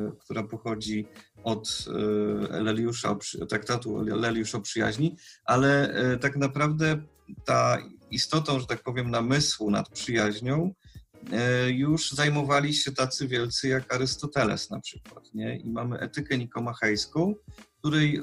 [0.09, 1.07] y, która pochodzi
[1.42, 3.16] od y, Leliusza,
[3.48, 7.02] traktatu Leliusz o przyjaźni, ale y, tak naprawdę
[7.44, 7.78] ta
[8.11, 10.74] istotą, że tak powiem, namysłu nad przyjaźnią
[11.66, 15.35] y, już zajmowali się tacy wielcy jak Arystoteles na przykład.
[15.35, 15.57] Nie?
[15.57, 17.35] I mamy etykę nikomachejską,
[17.78, 18.22] której e,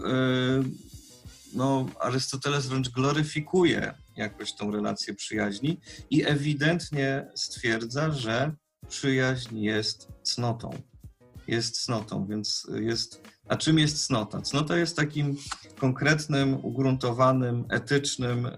[1.53, 5.79] no, Arystoteles wręcz gloryfikuje jakoś tą relację przyjaźni
[6.09, 8.55] i ewidentnie stwierdza, że
[8.89, 10.81] przyjaźń jest cnotą.
[11.49, 13.21] Jest cnotą, więc jest.
[13.47, 14.41] A czym jest cnota?
[14.41, 15.37] Cnota jest takim
[15.79, 18.51] konkretnym, ugruntowanym, etycznym, e,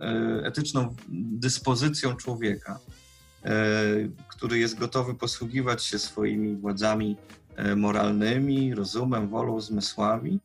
[0.46, 0.96] etyczną
[1.40, 2.80] dyspozycją człowieka,
[3.44, 3.52] e,
[4.28, 7.18] który jest gotowy posługiwać się swoimi władzami
[7.56, 10.40] e, moralnymi, rozumem, wolą, zmysłami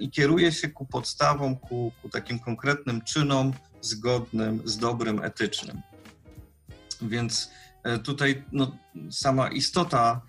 [0.00, 5.80] i kieruje się ku podstawom, ku, ku takim konkretnym czynom zgodnym z dobrem etycznym.
[7.02, 7.50] Więc
[8.04, 8.76] tutaj no,
[9.10, 10.20] sama istota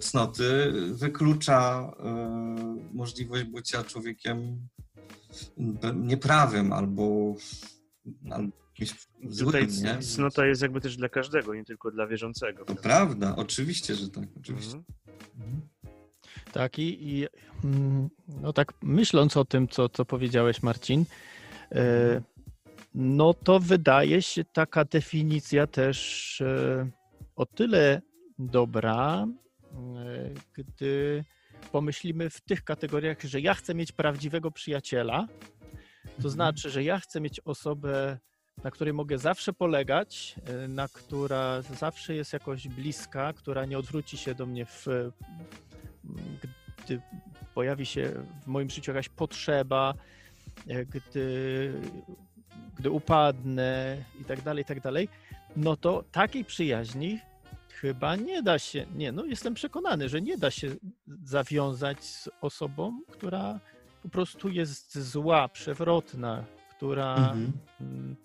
[0.00, 4.68] cnoty wyklucza e, możliwość bycia człowiekiem
[5.94, 7.34] nieprawym albo,
[8.30, 9.08] albo jakimś
[9.38, 10.02] Tutaj złym, nie?
[10.02, 12.64] cnota jest jakby też dla każdego, nie tylko dla wierzącego.
[12.64, 14.74] To prawda, oczywiście, że tak, oczywiście.
[14.74, 14.84] Mhm.
[15.38, 15.60] Mhm.
[16.52, 17.26] Tak, i, i
[17.64, 18.08] mm,
[18.42, 21.04] no tak myśląc o tym, co, co powiedziałeś, Marcin,
[21.72, 22.22] e,
[22.94, 26.90] no to wydaje się taka definicja też e,
[27.36, 28.02] o tyle
[28.46, 29.26] dobra,
[29.72, 31.24] e, gdy
[31.72, 35.26] pomyślimy w tych kategoriach, że ja chcę mieć prawdziwego przyjaciela,
[36.04, 36.30] to Mhm.
[36.30, 38.18] znaczy, że ja chcę mieć osobę,
[38.64, 44.16] na której mogę zawsze polegać, e, na która zawsze jest jakoś bliska, która nie odwróci
[44.16, 44.86] się do mnie w
[46.84, 47.00] gdy
[47.54, 49.94] pojawi się w moim życiu jakaś potrzeba,
[50.68, 51.72] e, gdy,
[52.78, 55.08] gdy upadnę i tak dalej, i tak dalej,
[55.56, 57.20] no to takiej przyjaźni
[57.80, 60.74] chyba nie da się, nie, no jestem przekonany, że nie da się
[61.24, 63.60] zawiązać z osobą, która
[64.02, 66.44] po prostu jest zła, przewrotna,
[66.76, 67.52] która Mhm.
[67.80, 68.16] mm,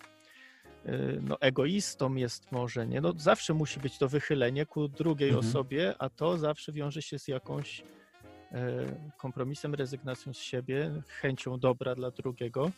[0.86, 3.02] y, no, egoistą jest może, nie?
[3.02, 5.48] No, zawsze musi być to wychylenie ku drugiej Mhm.
[5.50, 7.84] osobie, a to zawsze wiąże się z jakąś
[8.52, 8.86] e,
[9.18, 12.72] kompromisem, rezygnacją z siebie, chęcią dobra dla drugiego.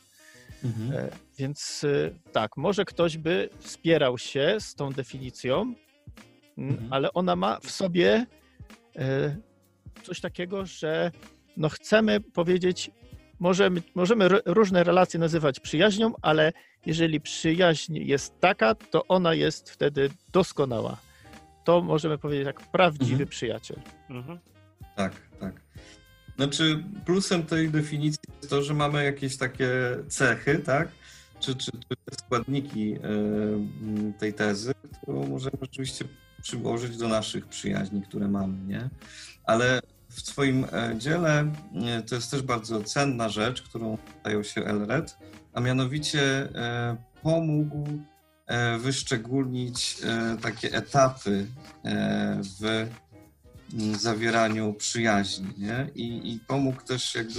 [0.64, 0.92] Mhm.
[1.06, 5.74] E, Więc e, tak, może ktoś by wspierał się z tą definicją,
[6.58, 6.88] Mhm.
[6.94, 8.26] ale ona ma w sobie
[8.96, 9.36] e,
[10.04, 11.12] coś takiego, że
[11.58, 12.92] no chcemy powiedzieć,
[13.40, 16.54] możemy, możemy różne relacje nazywać przyjaźnią, ale
[16.86, 20.98] jeżeli przyjaźń jest taka, to ona jest wtedy doskonała.
[21.64, 23.30] To możemy powiedzieć jak prawdziwy Mhm.
[23.30, 23.78] przyjaciel.
[24.10, 24.40] Mhm.
[24.96, 25.62] Tak, tak.
[26.36, 29.70] Znaczy, plusem tej definicji jest to, że mamy jakieś takie
[30.08, 30.88] cechy, tak?
[31.40, 33.00] Czy, czy, czy te składniki e,
[34.20, 36.06] tej tezy, którą możemy oczywiście
[36.42, 38.90] przyłożyć do naszych przyjaźni, które mamy, nie?
[39.44, 41.54] Ale w swoim e, dziele
[41.86, 45.18] e, to jest też bardzo cenna rzecz, którą zajął się Elred,
[45.54, 46.22] a mianowicie
[46.56, 47.88] e, pomógł
[48.80, 49.98] wyszczególnić
[50.42, 51.48] takie etapy
[52.60, 52.88] w
[54.00, 55.90] zawieraniu przyjaźni, nie?
[55.96, 57.34] I, i pomógł też jakby,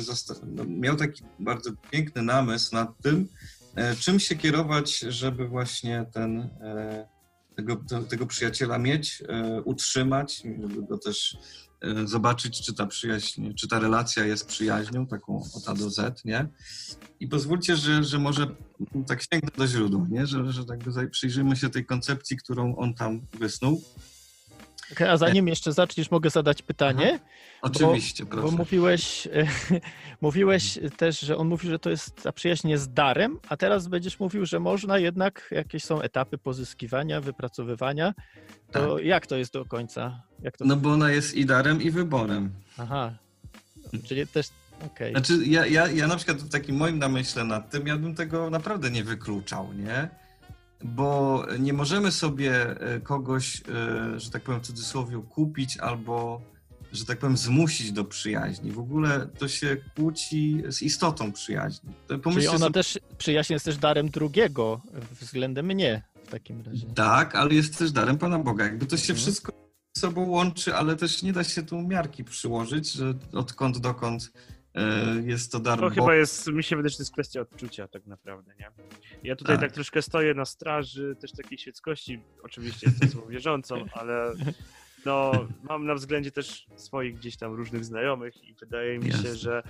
[0.47, 3.29] no, miał taki bardzo piękny namysł nad tym,
[4.01, 6.49] czym się kierować, żeby właśnie ten,
[7.59, 11.37] tego, te- tego przyjaciela mieć, e, utrzymać, żeby go też
[11.81, 16.25] e, zobaczyć, czy ta przyjaźń, czy ta relacja jest przyjaźnią, taką od A do Z,
[16.25, 16.49] nie?
[17.21, 18.47] I pozwólcie, że, że może
[19.07, 20.27] tak sięgnę do źródła, nie?
[20.27, 23.83] Że, że tak przyjrzymy się tej koncepcji, którą on tam wysnuł.
[25.09, 27.21] A zanim jeszcze zaczniesz, mogę zadać pytanie?
[27.63, 28.57] Oczywiście, Bo proszę.
[28.57, 29.29] mówiłeś,
[30.21, 34.21] mówiłeś też, że on mówi, że to jest ta przyjaźń jest darem, a teraz będziesz
[34.21, 38.15] mówił, że można jednak, jakieś są etapy pozyskiwania, wypracowywania.
[38.73, 40.23] To jak to jest do końca?
[40.43, 40.65] Jak to...
[40.65, 40.69] Tak.
[40.69, 42.51] No bo ona jest i darem, i wyborem.
[42.79, 43.13] Aha,
[44.05, 44.49] czyli też,
[44.87, 45.13] okej.
[45.13, 48.51] Znaczy, ja, ja, ja na przykład w takim moim namyśle nad tym, ja bym tego
[48.51, 50.09] naprawdę nie wykluczał, nie?
[50.85, 53.63] Bo nie możemy sobie e, kogoś,
[54.15, 56.41] e, że tak powiem w cudzysłowie, kupić albo,
[56.93, 58.73] że tak powiem, zmusić do przyjaźni.
[58.73, 61.91] W ogóle to się kłóci z istotą przyjaźni.
[62.07, 64.81] To Czyli pomyślcie ona sobie, też, przyjaźń jest też darem drugiego
[65.21, 66.87] względem mnie w takim razie.
[66.95, 68.65] Tak, ale jest też darem Pana Boga.
[68.65, 69.19] Jakby to się Mhm.
[69.19, 69.53] wszystko
[69.97, 74.33] ze sobą łączy, ale też nie da się tu miarki przyłożyć, że odkąd dokąd
[75.27, 78.07] jest to dar To chyba jest, mi się wydaje, że to jest kwestia odczucia tak
[78.07, 78.71] naprawdę, nie?
[79.23, 79.73] Ja tutaj tak, Tak.
[79.73, 84.33] troszkę stoję na straży też takiej świeckości, oczywiście jestem osobą wierzącą, ale
[85.07, 89.63] no, mam na względzie też swoich gdzieś tam różnych znajomych i wydaje mi się, że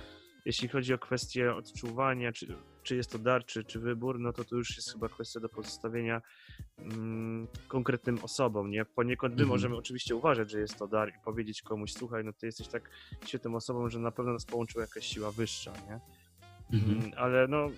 [0.45, 2.47] jeśli chodzi o kwestię odczuwania, czy,
[2.83, 5.49] czy jest to dar, czy, czy wybór, no to to już jest chyba kwestia do
[5.49, 6.21] pozostawienia
[6.79, 8.85] mm, konkretnym osobom, nie?
[8.85, 9.49] Poniekąd my Mhm.
[9.49, 12.89] możemy oczywiście uważać, że jest to dar i powiedzieć komuś, słuchaj, no ty jesteś tak
[13.25, 15.99] świetną osobą, że na pewno nas połączyła jakaś siła wyższa, nie?
[16.73, 16.99] Mhm.
[16.99, 17.69] Mm, Ale no,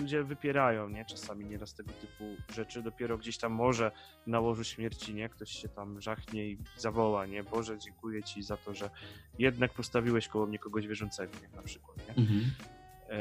[0.00, 1.04] ludzie wypierają, nie?
[1.04, 2.82] Czasami nieraz tego typu rzeczy.
[2.82, 3.90] Dopiero gdzieś tam może
[4.26, 5.28] na łożu śmierci, nie?
[5.28, 7.44] Ktoś się tam żachnie i zawoła, nie?
[7.44, 8.90] Boże, dziękuję ci za to, że
[9.38, 11.56] jednak postawiłeś koło mnie kogoś wierzącego, nie?
[11.56, 12.14] Na przykład, nie?
[12.22, 12.50] Mhm.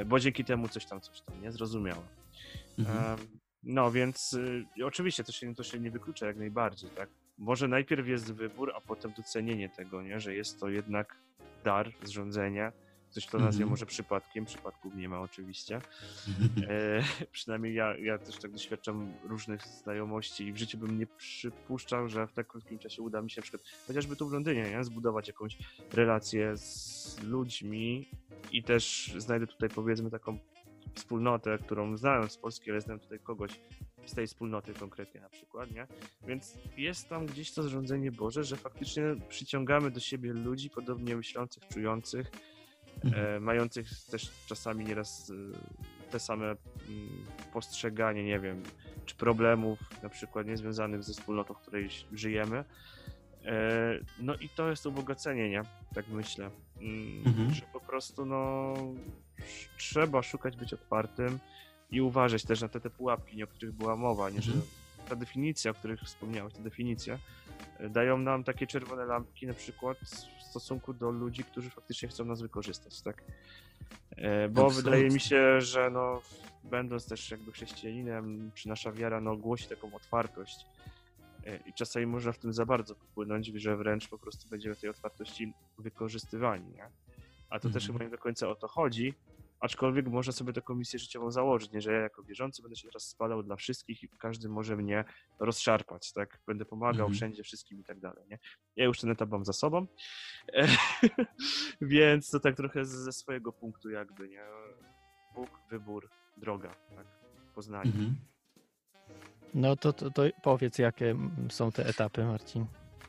[0.05, 1.51] Bo dzięki temu coś tam, coś tam, nie?
[1.51, 2.07] Zrozumiałem.
[2.79, 3.17] Mhm.
[3.63, 7.09] No więc y, oczywiście to się, to się nie wyklucza jak najbardziej, tak?
[7.37, 10.19] Może najpierw jest wybór, a potem docenienie tego, nie?
[10.19, 11.17] Że jest to jednak
[11.63, 12.71] dar, zrządzenie.
[13.11, 13.69] Ktoś to nazwie Mhm.
[13.69, 15.81] może przypadkiem, przypadków nie ma oczywiście.
[16.69, 22.09] E, przynajmniej ja, ja też tak doświadczam różnych znajomości i w życiu bym nie przypuszczał,
[22.09, 24.83] że w tak krótkim czasie uda mi się na przykład, chociażby tu w Londynie, nie?
[24.83, 25.57] zbudować jakąś
[25.93, 28.09] relację z ludźmi
[28.51, 30.39] i też znajdę tutaj powiedzmy taką
[30.95, 33.51] wspólnotę, którą znałem z Polski, ale znam tutaj kogoś
[34.05, 35.87] z tej wspólnoty konkretnie na przykład, nie?
[36.27, 41.63] Więc jest tam gdzieś to zrządzenie Boże, że faktycznie przyciągamy do siebie ludzi podobnie myślących,
[41.67, 42.31] czujących,
[43.05, 45.29] e, mających też czasami nieraz
[46.05, 46.57] e, te same mm,
[47.53, 48.63] postrzeganie, nie wiem,
[49.05, 52.63] czy problemów na przykład niezwiązanych ze wspólnotą, w której żyjemy.
[53.45, 55.61] E, No i to jest ubogacenie, nie?
[55.95, 56.49] Tak myślę.
[56.81, 57.53] Mm, Mhm.
[57.53, 58.73] Że po prostu no
[59.77, 61.39] trzeba szukać być otwartym
[61.91, 64.41] i uważać też na te, te pułapki, nie, o których była mowa, nie?
[64.41, 64.67] Że Mhm.
[65.09, 67.19] Ta definicja, o których wspomniałeś, te definicje,
[67.79, 69.97] e, dają nam takie czerwone lampki na przykład
[70.39, 73.23] w stosunku do ludzi, którzy faktycznie chcą nas wykorzystać, tak?
[74.17, 74.91] E, Bo Absolutnie.
[74.91, 76.21] wydaje mi się, że no,
[76.63, 80.65] będąc też jakby chrześcijaninem, czy nasza wiara no, głosi taką otwartość
[81.45, 84.89] e, i czasami można w tym za bardzo popłynąć, że wręcz po prostu będziemy tej
[84.89, 86.89] otwartości wykorzystywani, nie?
[87.49, 87.93] A to też Mhm.
[87.93, 89.13] chyba nie do końca o to chodzi,
[89.59, 91.81] aczkolwiek można sobie taką misję życiową założyć, nie?
[91.81, 95.05] że ja jako wierzący będę się teraz spadał dla wszystkich i każdy może mnie
[95.39, 96.39] rozszarpać, tak?
[96.47, 97.13] Będę pomagał Mhm.
[97.13, 98.39] wszędzie wszystkim i tak dalej, nie?
[98.75, 99.87] Ja już ten etap mam za sobą,
[101.81, 104.43] więc to tak trochę ze swojego punktu jakby, nie?
[105.35, 107.05] Bóg, wybór, droga, tak?
[107.55, 107.91] Poznanie.
[107.91, 108.15] Mhm.
[109.53, 112.65] No to, to, to powiedz, jakie mm, są te etapy, Marcin.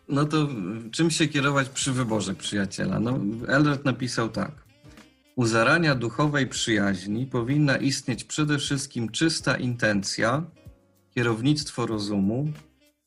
[0.09, 0.49] No to
[0.93, 3.01] czym się kierować przy wyborze przyjaciela?
[3.01, 4.68] No, Eldred napisał tak.
[5.39, 10.43] U zarania duchowej przyjaźni powinna istnieć przede wszystkim czysta intencja,
[11.11, 12.53] kierownictwo rozumu,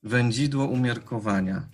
[0.04, 1.68] wędzidło umiarkowania,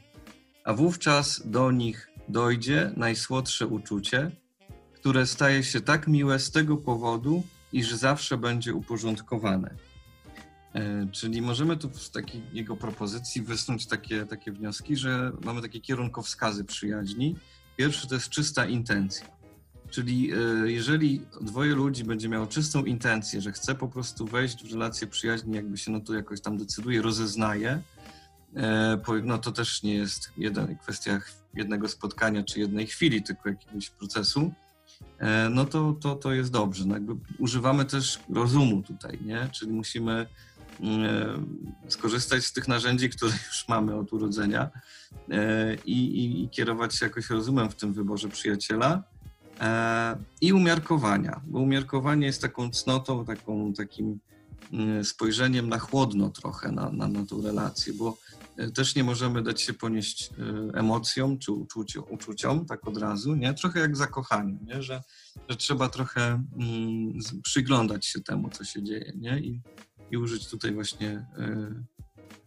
[0.63, 4.32] a wówczas do nich dojdzie najsłodsze uczucie,
[4.93, 7.43] które staje się tak miłe z tego powodu,
[7.74, 9.76] iż zawsze będzie uporządkowane.
[10.74, 15.82] E, Czyli możemy tu z takiej jego propozycji wysnuć takie, takie wnioski, że mamy takie
[15.82, 17.36] kierunkowskazy przyjaźni.
[17.76, 19.36] Pierwszy to jest czysta intencja.
[19.89, 24.73] Czyli e, jeżeli dwoje ludzi będzie miało czystą intencję, że chce po prostu wejść w
[24.73, 27.81] relację przyjaźni, jakby się no to jakoś tam decyduje, rozeznaje,
[28.55, 31.19] e, no to też nie jest jedna, kwestia
[31.53, 34.53] jednego spotkania czy jednej chwili, tylko jakiegoś procesu,
[35.19, 36.85] e, no to, to, to jest dobrze.
[36.85, 39.49] No jakby używamy też rozumu tutaj, nie?
[39.51, 40.27] Czyli musimy
[41.88, 44.69] skorzystać z tych narzędzi, które już mamy od urodzenia
[45.85, 49.03] i, i, i kierować się jakoś rozumem w tym wyborze przyjaciela
[50.41, 54.20] i umiarkowania, bo umiarkowanie jest taką cnotą, taką, takim
[54.99, 58.18] y, spojrzeniem na chłodno trochę na, na, na tą relację, bo
[58.60, 60.34] y, też nie możemy dać się ponieść y,
[60.74, 63.53] emocjom czy uczuciom, uczuciom tak od razu, nie?
[63.53, 64.84] Trochę jak zakochaniu, nie?
[64.84, 65.03] Że,
[65.49, 69.39] że trzeba trochę mm, przyglądać się temu, co się dzieje, nie?
[69.39, 69.62] I,
[70.12, 71.84] i użyć tutaj właśnie y,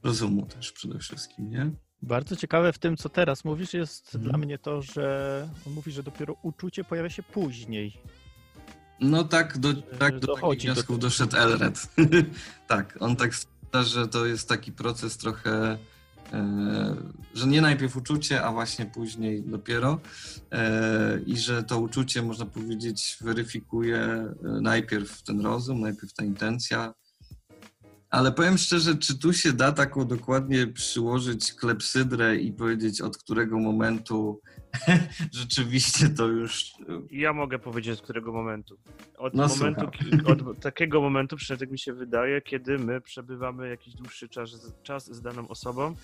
[0.03, 1.71] rozumu też przede wszystkim, nie?
[2.03, 4.25] Bardzo ciekawe w tym, co teraz mówisz, jest Mhm.
[4.31, 8.01] dla mnie to, że on mówi, że dopiero uczucie pojawia się później.
[9.01, 10.99] No tak, do, tak do takich do wniosków tego.
[10.99, 11.89] doszedł Elred.
[12.69, 15.79] tak, on tak stwierdza, że to jest taki proces trochę,
[16.33, 16.97] e,
[17.35, 20.01] że nie najpierw uczucie, a właśnie później dopiero
[20.53, 26.95] e, i że to uczucie, można powiedzieć, weryfikuje e, najpierw ten rozum, najpierw ta intencja,
[28.11, 33.59] ale powiem szczerze, czy tu się da taką dokładnie przyłożyć klepsydrę i powiedzieć, od którego
[33.59, 34.41] momentu
[35.33, 36.73] rzeczywiście to już
[37.11, 38.79] Ja mogę powiedzieć z którego momentu.
[39.19, 39.87] Od No, momentu,
[40.25, 44.51] od takiego momentu, przynajmniej tak mi się wydaje, kiedy my przebywamy jakiś dłuższy czas,
[44.83, 45.95] czas z daną osobą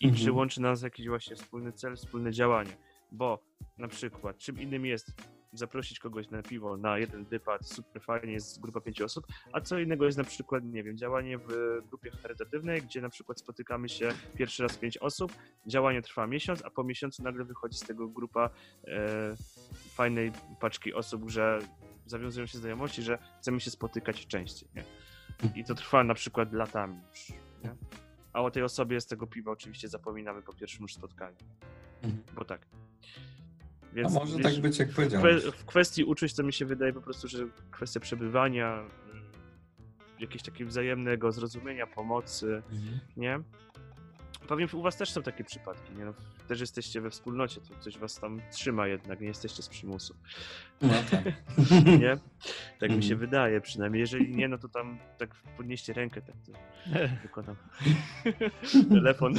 [0.00, 0.24] i Mhm.
[0.24, 2.76] czy łączy nas jakiś właśnie wspólny cel, wspólne działanie.
[3.12, 3.42] Bo
[3.78, 5.12] na przykład, czym innym jest
[5.58, 9.78] zaprosić kogoś na piwo na jeden wypad, super fajnie, jest grupa pięciu osób, a co
[9.78, 14.08] innego jest na przykład, nie wiem, działanie w grupie charytatywnej, gdzie na przykład spotykamy się
[14.36, 15.32] pierwszy raz pięć osób,
[15.66, 18.50] działanie trwa miesiąc, a po miesiącu nagle wychodzi z tego grupa
[18.84, 19.36] e,
[19.94, 21.58] fajnej paczki osób, że
[22.06, 24.84] zawiązują się znajomości, że chcemy się spotykać częściej, nie?
[25.54, 27.28] I to trwa na przykład latami już,
[27.64, 27.74] nie?
[28.32, 31.36] A o tej osobie z tego piwa oczywiście zapominamy po pierwszym już spotkaniu,
[32.02, 32.22] Mhm.
[32.34, 32.66] bo tak.
[33.96, 35.44] A Więc może wiesz, tak być, jak w, powiedziałeś.
[35.44, 37.38] kwe- w kwestii uczuć to mi się wydaje po prostu, że
[37.70, 38.90] kwestia przebywania, mm,
[40.20, 42.62] jakiegoś takiego wzajemnego zrozumienia, pomocy,
[43.16, 43.40] nie?
[44.48, 46.04] Powiem, u was też są takie przypadki, nie?
[46.04, 46.14] No,
[46.48, 50.14] też jesteście we wspólnocie, to coś was tam trzyma jednak, nie jesteście z przymusu,
[50.82, 51.24] No tak.
[52.00, 52.16] nie?
[52.80, 53.18] Tak mi się Mhm.
[53.18, 54.00] wydaje przynajmniej.
[54.00, 56.52] Jeżeli nie, no to tam tak podnieście rękę, tak to
[57.22, 57.56] wykonam.
[58.94, 59.34] Telefon.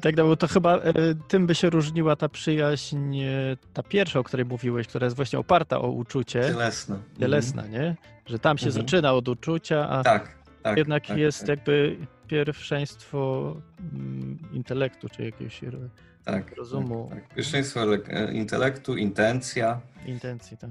[0.00, 0.92] Tak, no bo to chyba e,
[1.28, 5.38] tym by się różniła ta przyjaźń, e, ta pierwsza, o której mówiłeś, która jest właśnie
[5.38, 6.98] oparta o uczucie, Cielesne.
[7.20, 7.96] cielesna, nie?
[8.26, 8.82] Że tam się Mhm.
[8.86, 10.78] zaczyna od uczucia, a Tak, tak.
[10.78, 11.96] jednak tak, jest tak, jakby
[12.26, 13.54] pierwszeństwo
[13.94, 15.78] mm, intelektu, czy jakiegoś ro-
[16.24, 17.06] tak, rozumu.
[17.10, 17.34] Tak, tak.
[17.34, 19.80] Pierwszeństwo ele- e, intelektu, intencja.
[20.06, 20.56] intencji.
[20.56, 20.70] Tak,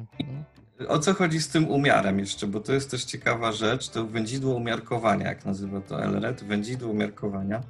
[0.79, 0.87] no.
[0.87, 4.55] O co chodzi z tym umiarem jeszcze, bo to jest też ciekawa rzecz, to wędzidło
[4.55, 7.61] umiarkowania, jak nazywa to Elred, wędzidło umiarkowania.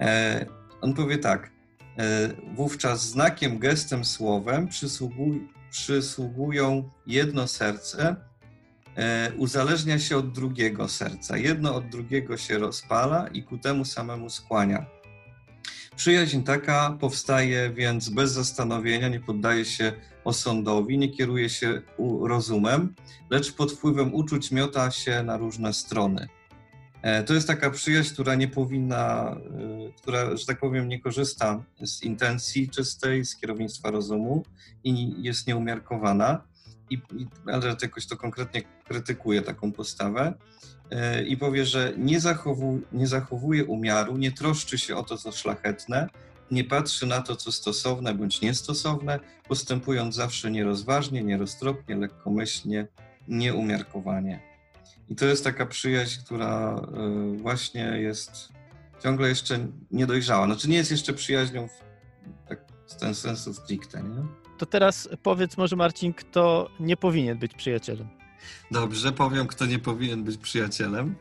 [0.00, 0.46] E,
[0.80, 1.50] on powie tak,
[1.98, 8.16] e, wówczas znakiem, gestem, słowem przysługuj, przysługują jedno serce,
[8.96, 11.36] e, uzależnia się od drugiego serca.
[11.36, 14.86] Jedno od drugiego się rozpala i ku temu samemu skłania.
[15.96, 19.92] Przyjaźń taka powstaje więc bez zastanowienia, nie poddaje się
[20.24, 21.82] osądowi, nie kieruje się
[22.22, 22.94] rozumem,
[23.30, 26.28] lecz pod wpływem uczuć miota się na różne strony.
[27.02, 29.36] E, To jest taka przyjaźń, która nie powinna,
[29.88, 34.44] e, która, że tak powiem, nie korzysta z intencji czystej, z kierownictwa rozumu
[34.84, 36.42] i jest nieumiarkowana.
[36.90, 37.26] I, i
[37.82, 40.34] jakoś to konkretnie krytykuje taką postawę
[40.90, 45.32] e, i powie, że nie, zachowu, nie zachowuje umiaru, nie troszczy się o to, co
[45.32, 46.08] szlachetne,
[46.50, 52.86] nie patrzy na to, co stosowne bądź niestosowne, postępując zawsze nierozważnie, nieroztropnie, lekkomyślnie,
[53.28, 54.49] nieumiarkowanie.
[55.10, 56.80] I to jest taka przyjaźń, która
[57.34, 58.52] y, właśnie jest
[59.02, 60.46] ciągle jeszcze niedojrzała.
[60.46, 64.26] Znaczy nie jest jeszcze przyjaźnią w, tak, w ten sensu stricte, nie?
[64.58, 68.08] To teraz powiedz może Marcin, kto nie powinien być przyjacielem.
[68.70, 71.14] Dobrze, powiem, kto nie powinien być przyjacielem.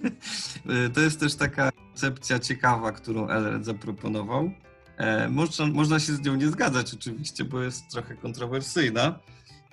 [0.94, 4.50] to jest też taka koncepcja ciekawa, którą Elred zaproponował.
[4.96, 9.18] E, można, można się z nią nie zgadzać oczywiście, bo jest trochę kontrowersyjna,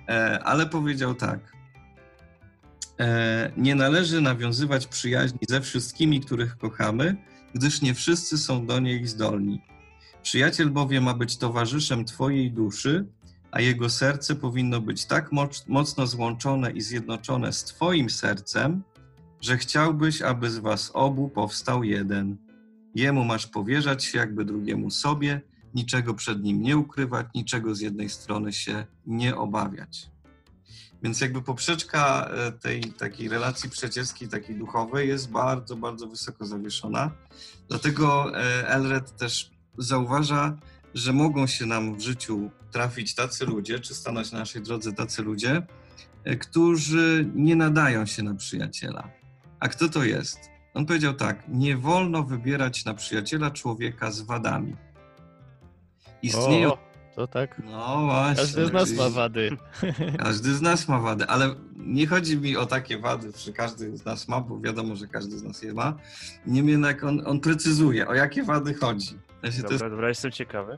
[0.10, 1.63] e, ale powiedział tak.
[3.00, 7.16] E, nie należy nawiązywać przyjaźni ze wszystkimi, których kochamy,
[7.56, 9.62] gdyż nie wszyscy są do niej zdolni.
[10.24, 13.06] Przyjaciel bowiem ma być towarzyszem Twojej duszy,
[13.52, 18.84] a jego serce powinno być tak moc, mocno złączone i zjednoczone z Twoim sercem,
[19.42, 22.38] że chciałbyś, aby z Was obu powstał jeden.
[22.96, 25.42] Jemu masz powierzać się, jakby drugiemu sobie,
[25.74, 30.13] niczego przed nim nie ukrywać, niczego z jednej strony się nie obawiać.
[31.04, 37.12] Więc jakby poprzeczka e, tej takiej relacji przyjacielskiej, takiej duchowej jest bardzo, bardzo wysoko zawieszona.
[37.70, 40.58] Dlatego e, Elred też zauważa,
[40.94, 45.22] że mogą się nam w życiu trafić tacy ludzie, czy stanąć na naszej drodze tacy
[45.22, 45.68] ludzie,
[46.24, 49.10] e, którzy nie nadają się na przyjaciela.
[49.60, 50.40] A kto to jest?
[50.74, 54.76] On powiedział tak: Nie wolno wybierać na przyjaciela człowieka z wadami.
[56.22, 56.74] Istnieją.
[56.74, 57.62] O, to tak.
[57.66, 58.36] No właśnie.
[58.36, 59.58] Każdy z nas czyli- ma wady.
[60.26, 64.06] Każdy z nas ma wady, ale nie chodzi mi o takie wady, że każdy z
[64.06, 65.98] nas ma, bo wiadomo, że każdy z nas je ma.
[66.46, 69.20] Niemniej jednak on, on precyzuje, o jakie wady chodzi.
[69.40, 70.78] Znaczy, to jest Dobra, dobra, jestem ciekawy.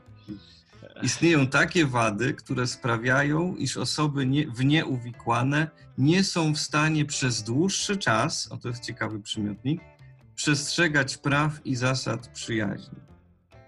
[1.02, 7.04] Istnieją takie wady, które sprawiają, iż osoby nie, w nie uwikłane nie są w stanie
[7.04, 9.80] przez dłuższy czas, o to jest ciekawy przymiotnik,
[10.34, 13.05] przestrzegać praw i zasad przyjaźni.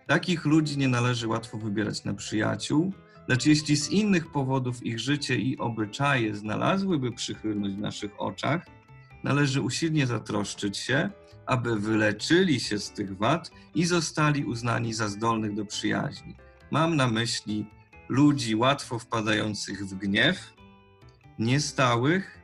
[0.09, 2.93] Takich ludzi nie należy łatwo wybierać na przyjaciół,
[3.29, 8.67] lecz jeśli z innych powodów ich życie i obyczaje znalazłyby przychylność w naszych oczach,
[9.25, 11.11] należy usilnie zatroszczyć się,
[11.47, 16.37] aby wyleczyli się z tych wad i zostali uznani za zdolnych do przyjaźni.
[16.71, 17.67] Mam na myśli
[18.09, 20.55] ludzi łatwo wpadających w gniew,
[21.39, 22.39] niestałych,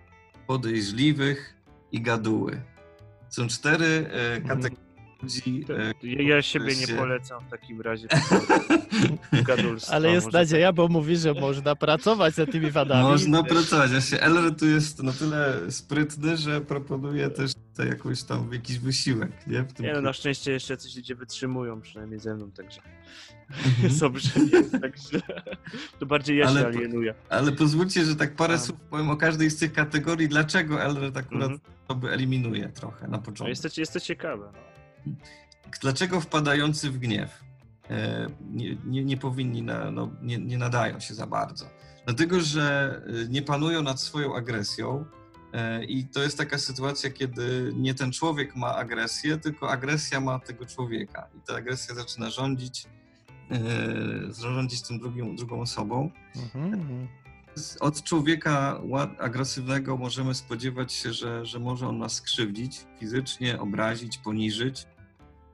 [0.47, 1.55] podejrzliwych
[1.93, 2.63] i gaduły.
[3.29, 4.11] Są cztery
[4.49, 4.84] kategorie
[5.25, 5.65] ludzi.
[5.67, 8.09] To, E, ja, ja siebie nie polecam w takim razie.
[9.91, 13.03] Ale jest może nadzieja, bo mówi, że można pracować nad tymi wadami.
[13.03, 13.91] można pracować.
[13.91, 19.31] Właśnie Eller tu jest na tyle sprytny, że proponuje też tutaj jakąś tam jakiś wysiłek.
[19.47, 19.63] Nie?
[19.63, 22.81] W tym Nie no, na szczęście jeszcze coś ludzie wytrzymują, przynajmniej ze mną, także
[23.51, 23.99] Mhm.
[24.01, 25.21] dobrze jest, także
[25.99, 27.15] to bardziej ja Ale się alienuję.
[27.29, 28.59] Ale pozwólcie, że tak parę A.
[28.59, 31.61] słów powiem o każdej z tych kategorii, dlaczego Elred akurat Mhm.
[31.89, 33.49] to by eliminuje trochę na No, początku.
[33.49, 34.53] jest, to, jest to ciekawe.
[35.81, 37.45] Dlaczego wpadający w gniew
[37.91, 41.67] e, nie, nie, nie powinni, na, no, nie, nie nadają się za bardzo?
[42.07, 45.05] Dlatego, że e, nie panują nad swoją agresją
[45.53, 50.39] e, i to jest taka sytuacja, kiedy nie ten człowiek ma agresję, tylko agresja ma
[50.39, 52.87] tego człowieka i ta agresja zaczyna rządzić,
[54.41, 56.11] rządzić tym drugim, drugą osobą.
[56.37, 57.09] Mhm.
[57.55, 58.81] Z- Od człowieka
[59.19, 64.87] agresywnego możemy spodziewać się, że, że może on nas skrzywdzić fizycznie, obrazić, poniżyć,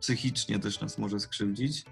[0.01, 1.85] psychicznie też nas może skrzywdzić.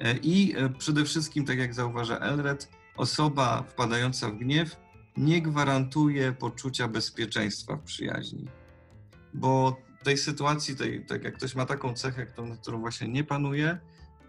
[0.00, 4.76] E, I e, przede wszystkim, tak jak zauważa Elred, osoba wpadająca w gniew
[5.16, 8.48] nie gwarantuje poczucia bezpieczeństwa w przyjaźni.
[9.34, 13.24] Bo w tej sytuacji, tej, tak jak ktoś ma taką cechę, którą, którą właśnie nie
[13.24, 13.78] panuje,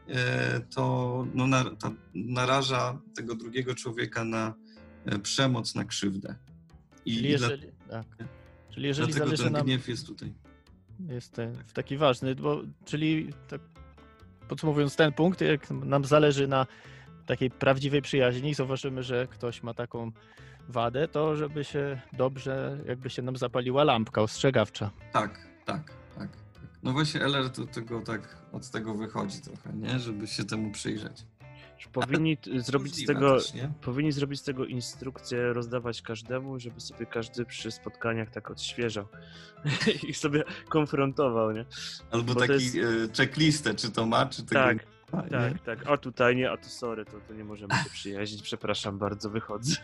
[0.07, 4.53] e, to no, na, ta, naraża tego drugiego człowieka na
[5.23, 6.35] przemoc, na krzywdę.
[7.05, 8.05] I, Czyli i dla- jeżeli, tak.
[8.69, 9.65] Czyli jeżeli dlatego ten nam...
[9.65, 10.33] gniew jest tutaj.
[10.99, 13.61] Jest ten, taki ważny, bo, czyli tak
[14.47, 16.67] podsumowując ten punkt, jak nam zależy na
[17.25, 20.11] takiej prawdziwej przyjaźni, zauważymy, że ktoś ma taką
[20.69, 24.91] wadę, to żeby się dobrze, jakby się nam zapaliła lampka ostrzegawcza.
[25.11, 26.17] Tak, tak, tak.
[26.17, 26.29] tak.
[26.83, 29.99] No właśnie Eller to, tego tak od tego wychodzi trochę, nie?
[29.99, 31.25] Żeby się temu przyjrzeć.
[31.93, 33.71] Powinni zrobić z tego, Też, nie?
[33.81, 39.05] powinni zrobić z tego instrukcję, rozdawać każdemu, żeby sobie każdy przy spotkaniach tak odświeżał
[40.09, 41.65] i sobie konfrontował, nie?
[42.11, 44.83] Albo bo taki jest- e, checklistę, czy to ma, czy tego Tak, nie
[45.17, 45.23] ma.
[45.23, 45.29] nie?
[45.29, 45.87] Tak, tak.
[45.87, 48.41] A tutaj nie, a tu sorry, to, to nie możemy się przyjaźnić.
[48.41, 49.75] Przepraszam bardzo, wychodzę.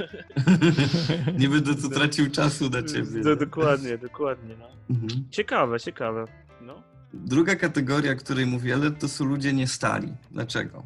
[1.40, 3.22] nie będę tu tracił czasu na ciebie.
[3.24, 4.56] No, dokładnie, dokładnie.
[4.60, 4.68] No.
[4.90, 5.24] Mhm.
[5.32, 6.26] Ciekawe, ciekawe.
[6.62, 6.84] No.
[7.14, 10.14] Druga kategoria, o której mówi Eller, to są ludzie niestali.
[10.32, 10.84] Dlaczego?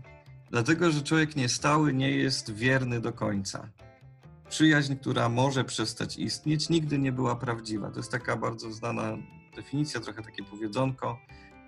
[0.51, 3.69] Dlatego, że człowiek niestały nie jest wierny do końca.
[4.49, 7.91] Przyjaźń, która może przestać istnieć, nigdy nie była prawdziwa.
[7.91, 9.17] To jest taka bardzo znana
[9.55, 11.19] definicja, trochę takie powiedzonko,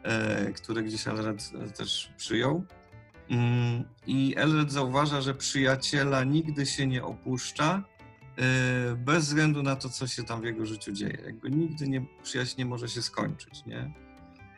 [0.03, 2.63] e, które gdzieś Elred też przyjął.
[3.29, 7.83] Mm, I Elred zauważa, że przyjaciela nigdy się nie opuszcza,
[8.37, 11.17] e, bez względu na to, co się tam w jego życiu dzieje.
[11.25, 14.08] Jakby nigdy nie, przyjaźń nie może się skończyć, nie?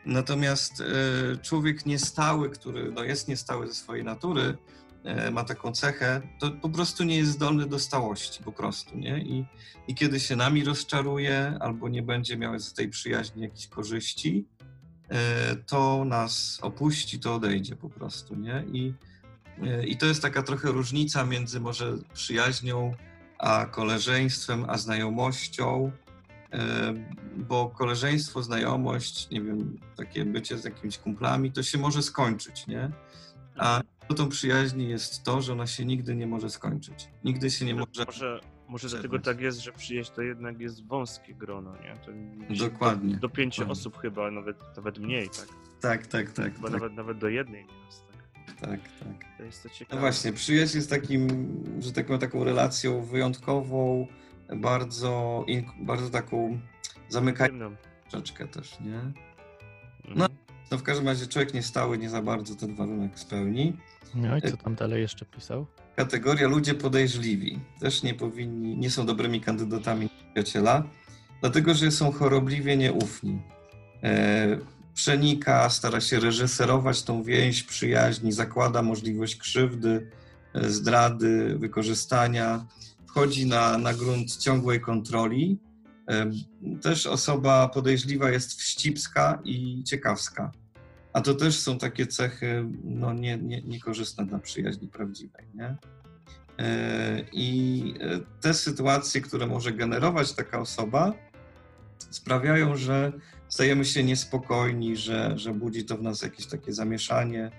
[0.06, 4.56] Natomiast e, człowiek niestały, który no, jest niestały ze swojej natury,
[5.04, 9.18] e, ma taką cechę, to po prostu nie jest zdolny do stałości, po prostu, nie?
[9.18, 9.44] I,
[9.88, 14.46] i kiedy się nami rozczaruje, albo nie będzie miał z tej przyjaźni jakichś korzyści,
[15.08, 18.64] e, to nas opuści, to odejdzie po prostu, nie?
[18.72, 18.94] I,
[19.86, 22.94] I to jest taka trochę różnica między może przyjaźnią,
[23.38, 25.92] a koleżeństwem, a znajomością,
[27.36, 32.90] bo koleżeństwo, znajomość, nie wiem, takie bycie z jakimiś kumplami, to się może skończyć, nie?
[33.56, 33.80] A
[34.16, 37.08] tą przyjaźni jest to, że ona się nigdy nie może skończyć.
[37.24, 38.04] Nigdy się nie może.
[38.06, 41.96] Może, może dlatego tak jest, że przyjaźń to jednak jest wąskie grono, nie?
[42.04, 42.10] To
[42.68, 43.14] Dokładnie.
[43.14, 43.80] Do, do pięciu dokładnie.
[43.80, 45.48] osób chyba, nawet, nawet mniej, tak?
[45.80, 46.54] Tak, tak, tak.
[46.54, 48.56] Chyba Tak, nawet, nawet do jednej nieraz, tak?
[48.60, 49.24] tak, tak.
[49.38, 50.00] To jest to No ciekawe.
[50.00, 51.28] właśnie, przyjaźń jest takim,
[51.80, 54.06] że tak powiem, taką relacją wyjątkową,
[54.56, 55.44] bardzo,
[55.80, 56.60] bardzo taką
[57.08, 57.76] zamykającą
[58.10, 58.96] troszeczkę też, nie?
[58.96, 59.14] Mhm.
[60.16, 60.28] No.
[60.70, 63.76] No w każdym razie człowiek niestały nie za bardzo ten warunek spełni.
[64.14, 65.66] No i co tam dalej jeszcze pisał?
[65.96, 70.82] Kategoria ludzie podejrzliwi też nie powinni, nie są dobrymi kandydatami na przyjaciela,
[71.40, 73.42] dlatego że są chorobliwie nieufni.
[74.02, 74.58] E,
[74.94, 80.10] przenika, stara się reżyserować tą więź przyjaźni, zakłada możliwość krzywdy,
[80.54, 82.66] e, zdrady, wykorzystania.
[83.12, 85.58] Wchodzi na, na grunt ciągłej kontroli.
[86.82, 90.52] Też osoba podejrzliwa jest wścibska i ciekawska.
[91.12, 95.46] A to też są takie cechy no, nie, nie, niekorzystne dla przyjaźni prawdziwej.
[95.54, 95.76] Nie?
[96.58, 101.12] E, I e, te sytuacje, które może generować taka osoba,
[102.10, 103.12] sprawiają, że
[103.48, 107.50] stajemy się niespokojni, że, że budzi to w nas jakieś takie zamieszanie,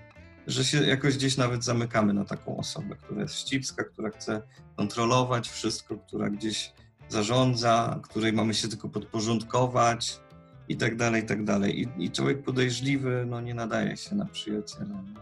[0.46, 4.42] że się jakoś gdzieś nawet zamykamy na taką osobę, która jest wścibska, która chce
[4.76, 6.72] kontrolować wszystko, która gdzieś
[7.08, 10.20] zarządza, której mamy się tylko podporządkować
[10.68, 11.80] i tak dalej, i tak dalej.
[11.80, 15.02] I, i człowiek podejrzliwy no, nie nadaje się na przyjaciela.
[15.14, 15.20] No.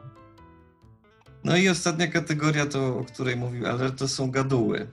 [1.44, 4.88] No i ostatnia kategoria, to, o której mówił, ale to są gaduły.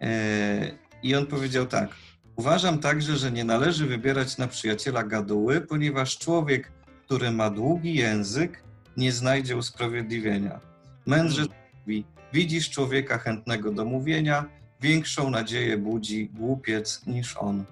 [0.00, 0.70] E,
[1.02, 1.90] I on powiedział tak.
[2.36, 6.72] Uważam także, że nie należy wybierać na przyjaciela gaduły, ponieważ człowiek,
[7.04, 8.64] który ma długi język,
[8.98, 10.60] nie znajdzie usprawiedliwienia.
[11.06, 11.42] Mędrze
[11.80, 14.44] mówi, widzisz człowieka chętnego do mówienia,
[14.80, 17.64] większą nadzieję budzi głupiec niż on.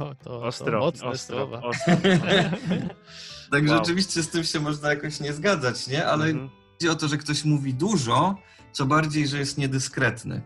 [0.00, 1.60] O, to, Ostro, to mocne ostro, słowa.
[1.62, 1.94] ostro.
[3.50, 3.82] Także Wow.
[3.82, 6.06] oczywiście z tym się można jakoś nie zgadzać, nie?
[6.06, 8.34] Ale Mhm, chodzi o to, że ktoś mówi dużo,
[8.72, 10.42] co bardziej, że jest niedyskretny.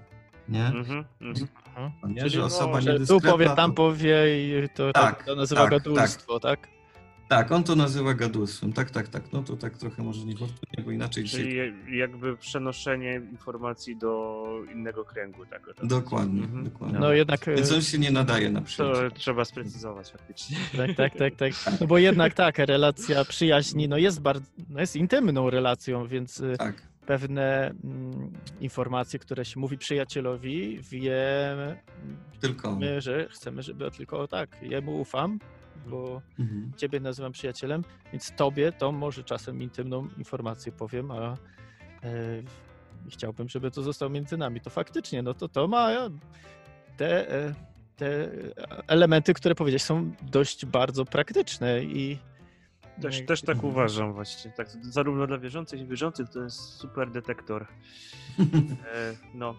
[0.48, 0.66] Nie?
[0.66, 1.48] mhm, mhm.
[2.08, 2.18] Nie?
[2.20, 3.30] Czyli Że no, osoba Że tu niedyskretna...
[3.32, 4.16] powie, tam powie
[4.64, 6.60] i to, Tak, tak, to nazywa tak, gadulstwo, tak?
[6.60, 6.68] Tak,
[7.50, 8.72] on to nazywa gadulstwem.
[8.72, 9.32] Tak, tak, tak.
[9.32, 11.40] No to tak trochę może niefortunnie, bo inaczej dzisiaj...
[11.42, 14.44] Czyli jakby przenoszenie informacji do
[14.74, 15.46] innego kręgu.
[15.46, 16.64] Tak, to Dokładnie, Mhm.
[16.64, 16.98] dokładnie.
[16.98, 19.10] No jednak e, Więc on się nie nadaje na To przyjaciół.
[19.14, 20.56] trzeba sprecyzować faktycznie.
[20.76, 21.52] tak, tak, tak, tak.
[21.80, 26.54] No bo jednak tak, relacja przyjaźni no jest bardzo, no jest intymną relacją, więc y,
[26.58, 31.76] Tak, pewne mm, informacje, które się mówi przyjacielowi, wiemy,
[32.40, 32.80] tylko on.
[32.98, 35.38] że chcemy, żeby tylko tak, jemu ufam,
[35.86, 36.72] bo Mhm.
[36.76, 41.36] ciebie nazywam przyjacielem, więc tobie to może czasem intymną informację powiem, a e,
[43.10, 44.60] chciałbym, żeby to zostało między nami.
[44.60, 45.90] To faktycznie, no to to ma
[46.96, 47.54] te, e,
[47.96, 48.28] te
[48.86, 52.18] elementy, które powiedziałeś, są dość bardzo praktyczne i
[53.02, 54.50] Też, jak- też tak uważam właśnie.
[54.56, 57.66] Tak, zarówno dla wierzących i wierzących to jest super detektor.
[58.94, 59.54] E, no,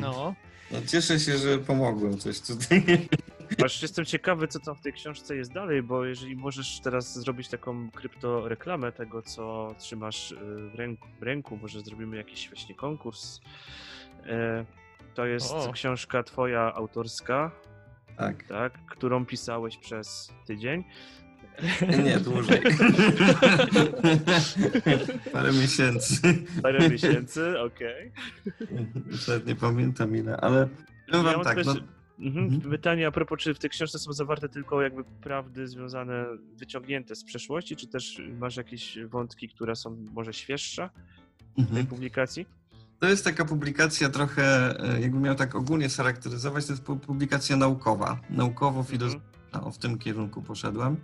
[0.00, 0.34] No,
[0.70, 2.84] No, cieszę się, że pomogłem coś tutaj.
[3.64, 7.48] Aż jestem ciekawy, co tam w tej książce jest dalej, bo jeżeli możesz teraz zrobić
[7.48, 10.36] taką kryptoreklamę tego, co trzymasz e,
[10.70, 13.40] w ręku, w ręku może zrobimy jakiś właśnie konkurs.
[14.26, 14.64] E,
[15.14, 15.72] To jest O.
[15.72, 17.50] książka twoja autorska,
[18.16, 18.44] Tak.
[18.48, 20.84] tak, którą pisałeś przez tydzień.
[22.04, 22.60] Nie, dłużej.
[25.32, 26.20] Parę miesięcy.
[26.62, 28.12] Parę miesięcy, okej.
[29.28, 30.68] Nawet nie pamiętam ile, ale
[31.10, 31.74] powiem Ja wam tak, też- no,
[32.18, 32.44] Mhm.
[32.44, 32.70] Mhm.
[32.70, 37.24] Pytanie a propos, czy w tej książce są zawarte tylko jakby prawdy związane, wyciągnięte z
[37.24, 40.90] przeszłości, czy też masz jakieś wątki, które są może świeższe
[41.52, 41.86] w tej mhm.
[41.86, 42.46] publikacji?
[43.04, 47.56] to jest taka publikacja trochę, e, jakbym miał tak ogólnie scharakteryzować, to jest pu- publikacja
[47.56, 50.96] naukowa, naukowo-filozoficzna, o, w tym kierunku poszedłem.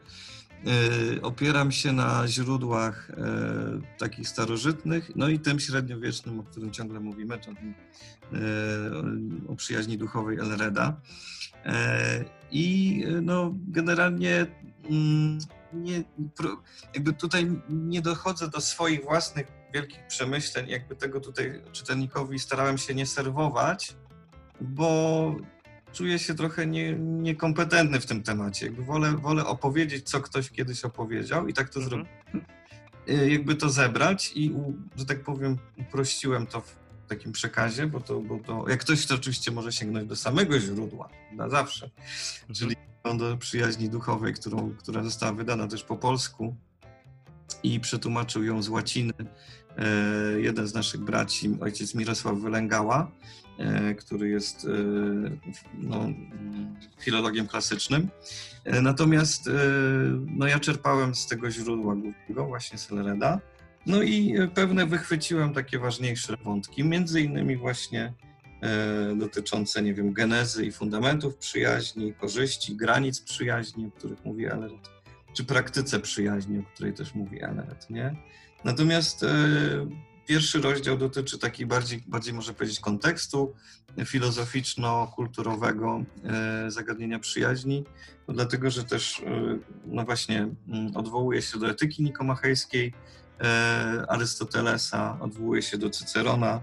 [0.66, 7.00] E, Opieram się na źródłach e, takich starożytnych, no i tym średniowiecznym, o którym ciągle
[7.00, 11.00] mówimy, czyli e, o przyjaźni duchowej Elreda.
[12.50, 14.46] I no, generalnie
[14.90, 15.38] mm,
[15.72, 16.04] nie,
[16.94, 22.94] jakby tutaj nie dochodzę do swoich własnych wielkich przemyśleń, jakby tego tutaj czytelnikowi starałem się
[22.94, 23.96] nie serwować,
[24.60, 25.36] bo
[25.92, 28.66] czuję się trochę nie, niekompetentny w tym temacie.
[28.66, 31.90] Jakby wolę, wolę opowiedzieć, co ktoś kiedyś opowiedział i tak to Mhm.
[32.04, 32.46] zrobiłem.
[33.08, 34.52] Y, Jakby to zebrać i,
[34.96, 36.76] że tak powiem, uprościłem to w
[37.08, 41.08] takim przekazie, bo to, bo to jak ktoś to oczywiście może sięgnąć do samego źródła,
[41.32, 41.90] na zawsze,
[42.54, 42.76] czyli
[43.18, 46.56] do przyjaźni duchowej, którą, która została wydana też po polsku
[47.62, 49.12] i przetłumaczył ją z łaciny
[49.78, 53.10] e, jeden z naszych braci, ojciec Mirosław Wylęgała,
[53.58, 54.68] e, który jest e,
[55.78, 56.06] no,
[56.98, 58.08] filologiem klasycznym.
[58.82, 59.50] Natomiast
[60.26, 63.40] no, ja czerpałem z tego źródła głównego, właśnie z Elreda,
[63.86, 68.12] no i pewne wychwyciłem takie ważniejsze wątki, między innymi właśnie
[69.16, 74.99] dotyczące, nie wiem, genezy i fundamentów przyjaźni, korzyści, granic przyjaźni, o których mówi Elred,
[75.32, 78.16] czy praktyce przyjaźni, o której też mówi Elred, nie?
[78.64, 79.28] Natomiast e,
[80.26, 83.54] pierwszy rozdział dotyczy takiej bardziej, bardziej może powiedzieć kontekstu
[84.04, 87.84] filozoficzno-kulturowego e, zagadnienia przyjaźni,
[88.28, 92.94] no dlatego, że też e, no właśnie mm, odwołuje się do etyki nikomachejskiej
[94.08, 96.60] Arystotelesa, odwołuje się do Cycerona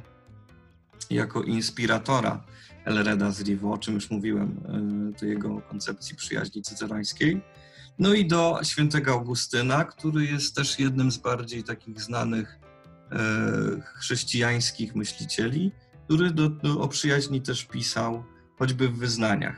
[1.09, 2.43] jako inspiratora
[2.85, 4.61] Elreda z Rivo, o czym już mówiłem,
[5.19, 7.41] do jego koncepcji przyjaźni cycerońskiej.
[7.99, 12.59] No i do świętego Augustyna, który jest też jednym z bardziej takich znanych
[13.11, 13.17] e,
[13.81, 15.71] chrześcijańskich myślicieli,
[16.05, 18.23] który do, do, o przyjaźni też pisał,
[18.59, 19.57] choćby w wyznaniach.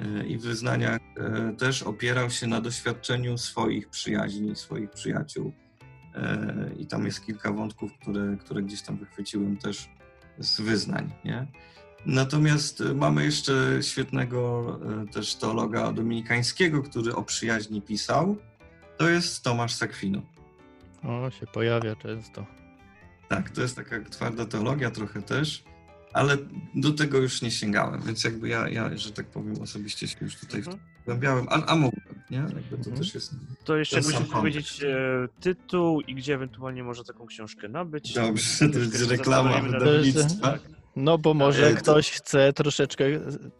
[0.00, 5.52] E, I w wyznaniach e, też opierał się na doświadczeniu swoich przyjaźni, swoich przyjaciół.
[6.78, 9.88] I tam jest kilka wątków, które, które gdzieś tam wychwyciłem też
[10.38, 11.12] z wyznań.
[11.24, 11.46] Nie?
[12.06, 14.78] Natomiast mamy jeszcze świetnego
[15.12, 18.36] też teologa dominikańskiego, który o przyjaźni pisał.
[18.98, 20.22] To jest Tomasz Sakwino.
[21.02, 22.46] O, się pojawia często.
[23.28, 25.64] Tak, to jest taka twarda teologia trochę też,
[26.12, 26.36] ale
[26.74, 30.36] do tego już nie sięgałem, więc jakby ja, ja że tak powiem, osobiście się już
[30.36, 30.78] tutaj Mhm.
[31.02, 32.36] wgłębiałem, a, a mógłbym, nie?
[32.38, 32.96] Jakby to Mhm.
[32.96, 33.34] też jest...
[33.64, 38.12] To jeszcze mógł powiedzieć e, tytuł i gdzie ewentualnie można taką książkę nabyć.
[38.14, 40.50] Dobrze, to jest reklama wydawnictwa.
[40.52, 40.79] Tak.
[40.96, 43.04] No bo może to- ktoś chce troszeczkę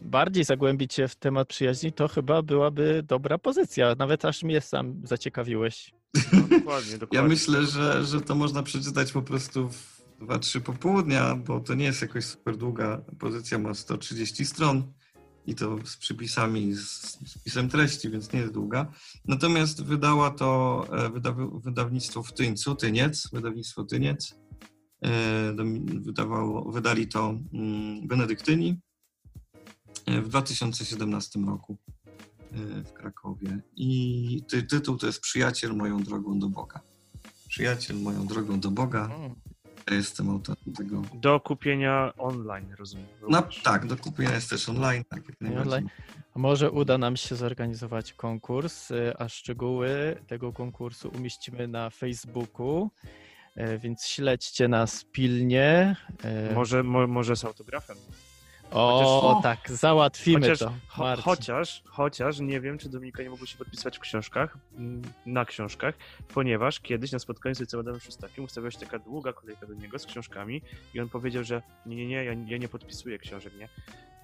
[0.00, 3.94] bardziej zagłębić się w temat przyjaźni, to chyba byłaby dobra pozycja.
[3.98, 5.92] Nawet aż mnie sam zaciekawiłeś.
[6.32, 7.16] No, dokładnie, dokładnie.
[7.18, 11.84] Ja myślę, że, że to można przeczytać po prostu w 2-3 popołudnia, bo to nie
[11.84, 14.92] jest jakoś super długa pozycja, ma 130 stron
[15.46, 18.90] i to z przypisami, z, z pisem treści, więc nie jest długa.
[19.24, 24.39] Natomiast wydała to e, wyda, wydawnictwo w Tyńcu, Tyniec, wydawnictwo Tyniec.
[25.04, 25.54] E,
[26.00, 28.80] Wydawało, wydali to mm, Benedyktyni
[30.06, 31.76] e, w 2017 roku
[32.52, 33.58] e, w Krakowie.
[33.76, 36.80] I ty, tytuł to jest Przyjaciel moją drogą do Boga.
[37.48, 39.10] Przyjaciel moją drogą do Boga.
[39.90, 41.02] Ja jestem autorem tego.
[41.14, 43.06] Do kupienia online, rozumiem.
[43.28, 45.04] No tak, do kupienia jest też online.
[45.08, 45.22] Tak,
[45.60, 45.88] online.
[46.34, 52.90] A Może uda nam się zorganizować konkurs, a szczegóły tego konkursu umieścimy na Facebooku,
[53.78, 55.96] więc śledźcie nas pilnie.
[56.50, 57.96] y, Może, mo, może z autografem.
[58.72, 60.72] O, chociaż- tak, załatwimy Chociaż, to.
[60.88, 65.44] cho, chociaż, chociaż nie wiem, czy Dominika nie mogło się podpisywać w książkach, mm, na
[65.44, 65.94] książkach,
[66.34, 69.98] ponieważ kiedyś na spotkaniu z ojcem Adamem Szustakiem ustawiała się taka długa kolejka do niego
[69.98, 70.62] z książkami
[70.94, 73.68] i on powiedział, że nie, nie, nie, ja, ja nie podpisuję książek, nie?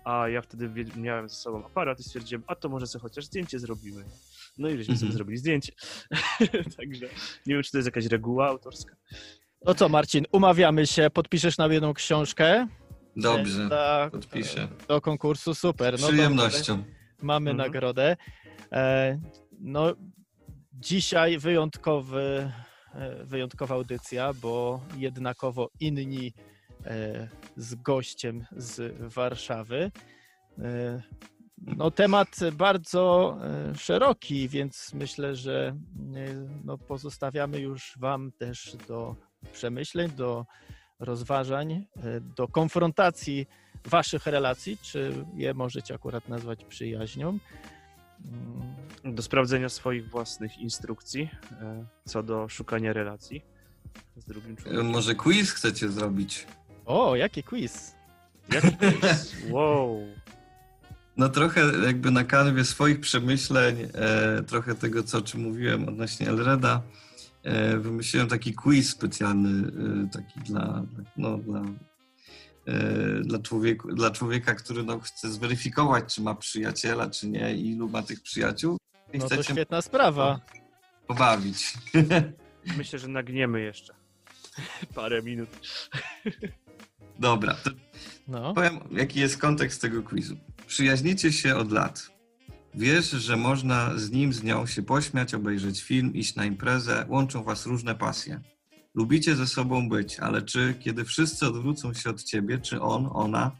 [0.04, 3.58] A ja wtedy miałem ze sobą aparat i stwierdziłem, a to może sobie chociaż zdjęcie
[3.58, 4.04] zrobimy.
[4.58, 5.12] No i żeśmy sobie Mhm.
[5.12, 5.72] zrobili zdjęcie.
[6.76, 7.06] Także
[7.46, 8.96] nie wiem, czy to jest jakaś reguła autorska.
[9.64, 12.66] No co, Marcin, umawiamy się, podpiszesz nam jedną książkę.
[13.16, 14.68] Dobrze, Da, podpiszę.
[14.88, 15.98] do konkursu, super.
[15.98, 16.76] Z No przyjemnością.
[16.76, 16.92] Dobrze.
[17.22, 17.68] Mamy Mhm.
[17.68, 18.16] nagrodę.
[18.72, 19.18] E,
[19.60, 19.94] no,
[20.72, 22.52] dzisiaj wyjątkowy,
[22.94, 26.32] e, wyjątkowa audycja, bo jednakowo inni
[26.86, 29.90] e, z gościem z Warszawy.
[31.58, 35.76] No, temat bardzo e, szeroki, więc myślę, że
[36.16, 36.34] e,
[36.64, 39.16] no, pozostawiamy już Wam też do
[39.52, 40.46] przemyśleń, do
[40.98, 43.46] rozważań, e, do konfrontacji
[43.84, 47.38] Waszych relacji, czy je możecie akurat nazwać przyjaźnią.
[48.24, 51.30] Mm, Do sprawdzenia swoich własnych instrukcji
[52.04, 53.42] co do szukania relacji
[54.16, 54.86] z drugim człowiekiem.
[54.86, 56.46] Może quiz chcecie zrobić?
[56.86, 57.94] O, jaki quiz!
[58.52, 58.68] Jaki
[59.02, 59.36] jest?
[59.50, 60.00] Wow.
[61.16, 66.28] No trochę jakby na kanwie swoich przemyśleń, e, trochę tego, co o czym mówiłem odnośnie
[66.28, 66.82] Elreda,
[67.42, 69.72] e, wymyśliłem taki quiz specjalny,
[70.04, 70.82] e, taki dla,
[71.16, 71.62] no, dla,
[72.66, 77.70] e, dla, człowieku, dla człowieka, który no, chce zweryfikować, czy ma przyjaciela, czy nie, i
[77.70, 78.78] ilu ma tych przyjaciół.
[79.12, 80.40] I No to świetna sprawa.
[81.06, 81.74] pobawić.
[82.78, 83.94] Myślę, że nagniemy jeszcze
[84.94, 85.48] parę minut.
[87.18, 87.56] Dobra,
[88.28, 88.54] No.
[88.54, 90.36] Powiem, jaki jest kontekst tego quizu.
[90.66, 92.10] Przyjaźnicie się od lat.
[92.74, 97.44] Wiesz, że można z nim, z nią się pośmiać, obejrzeć film, iść na imprezę, łączą
[97.44, 98.40] was różne pasje.
[98.94, 103.50] Lubicie ze sobą być, ale czy kiedy wszyscy odwrócą się od ciebie, czy on, ona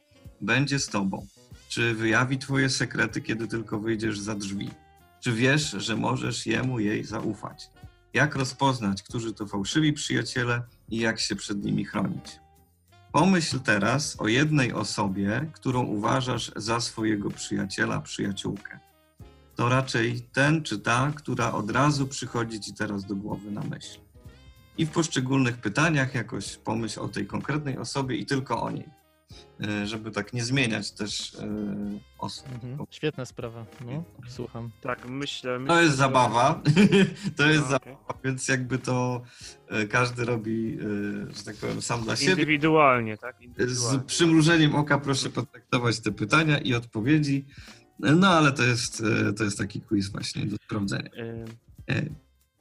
[0.40, 1.26] będzie z tobą?
[1.68, 4.70] Czy wyjawi twoje sekrety, kiedy tylko wyjdziesz za drzwi?
[5.20, 7.70] Czy wiesz, że możesz jemu, jej zaufać?
[8.14, 12.45] Jak rozpoznać, którzy to fałszywi przyjaciele i jak się przed nimi chronić?
[13.16, 18.78] Pomyśl teraz o jednej osobie, którą uważasz za swojego przyjaciela, przyjaciółkę.
[19.54, 23.98] To raczej ten czy ta, która od razu przychodzi ci teraz do głowy na myśl.
[24.78, 28.88] I w poszczególnych pytaniach jakoś pomyśl o tej konkretnej osobie i tylko o niej.
[29.60, 31.48] E, Żeby tak nie zmieniać też e,
[32.18, 32.46] osób.
[32.54, 32.86] Mhm.
[32.90, 33.66] Świetna sprawa.
[33.86, 34.70] No, słucham.
[34.80, 35.54] Tak, myślę.
[35.54, 36.62] To myślę, jest że- zabawa.
[37.36, 39.22] to jest No, zabawa, więc jakby to
[39.68, 40.78] e, każdy robi,
[41.36, 42.32] że tak powiem, sam dla siebie.
[42.32, 43.36] Indywidualnie, tak?
[43.38, 44.00] Z Indywidualnie.
[44.06, 47.44] przymrużeniem oka proszę potraktować te pytania i odpowiedzi.
[47.98, 49.02] No ale to jest,
[49.36, 51.10] to jest taki quiz właśnie do sprawdzenia.
[51.90, 52.10] Y,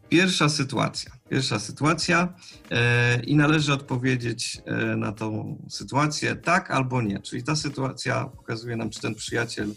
[0.10, 1.12] Pierwsza sytuacja.
[1.30, 2.34] Pierwsza sytuacja
[2.72, 7.20] e, i należy odpowiedzieć e, na tą sytuację tak albo nie.
[7.20, 9.74] Czyli ta sytuacja pokazuje nam, czy ten przyjaciel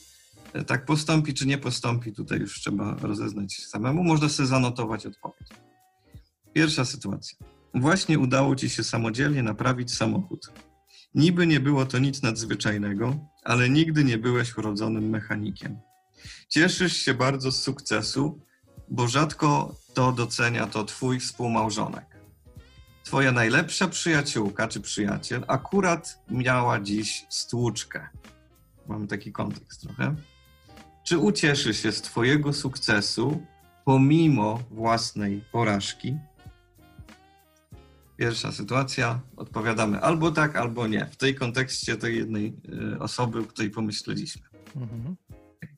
[0.53, 2.12] e, tak postąpi, czy nie postąpi.
[2.12, 4.05] Tutaj już trzeba rozeznać samemu.
[4.05, 5.49] Można sobie zanotować odpowiedź.
[6.53, 7.39] Pierwsza sytuacja.
[7.74, 10.53] Właśnie udało ci się samodzielnie naprawić samochód.
[11.14, 15.79] Niby nie było to nic nadzwyczajnego, ale nigdy nie byłeś urodzonym mechanikiem.
[16.49, 18.41] Cieszysz się bardzo z sukcesu,
[18.91, 22.05] bo rzadko to docenia to twój współmałżonek.
[23.05, 28.09] Twoja najlepsza przyjaciółka czy przyjaciel akurat miała dziś stłuczkę.
[28.88, 30.14] Mamy taki kontekst trochę.
[31.05, 33.42] Czy ucieszy się z Twojego sukcesu
[33.84, 36.16] pomimo własnej porażki?
[38.16, 41.07] Pierwsza sytuacja, odpowiadamy albo tak, albo nie.
[41.07, 42.57] W tej kontekście tej jednej
[42.94, 44.42] y, osoby, o której pomyśleliśmy.
[44.76, 45.16] Mhm.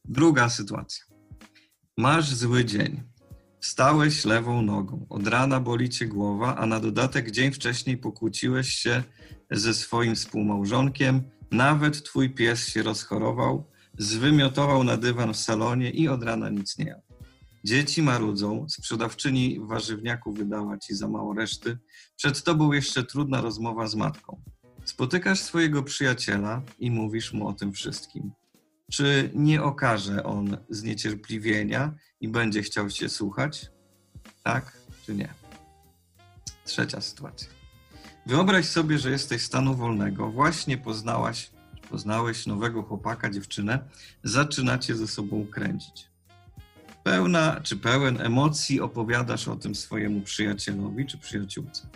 [0.04, 1.04] Druga sytuacja.
[1.98, 3.10] Masz zły dzień.
[3.60, 5.06] Wstałeś lewą nogą.
[5.08, 9.02] Od rana boli cię głowa, a na dodatek dzień wcześniej pokłóciłeś się
[9.50, 11.22] ze swoim współmałżonkiem.
[11.50, 13.64] Nawet twój pies się rozchorował,
[13.98, 17.02] zwymiotował na dywan w salonie i od rana nic nie jadł.
[17.64, 21.78] Dzieci marudzą, sprzedawczyni warzywniaku wydała ci za mało reszty.
[22.16, 24.42] Przed tobą jeszcze trudna rozmowa z matką.
[24.84, 28.32] Spotykasz swojego przyjaciela i mówisz mu o tym wszystkim.
[28.92, 33.70] Czy nie okaże on zniecierpliwienia i będzie chciał cię słuchać?
[34.42, 34.72] Tak
[35.06, 35.28] czy nie?
[36.64, 37.48] Trzecia sytuacja.
[38.26, 41.50] Wyobraź sobie, że jesteś stanu wolnego, właśnie poznałaś,
[41.90, 43.78] poznałeś nowego chłopaka, dziewczynę,
[44.24, 46.10] zaczynacie ze sobą kręcić.
[47.04, 51.88] Pełna czy pełen emocji opowiadasz o tym swojemu przyjacielowi czy przyjaciółce.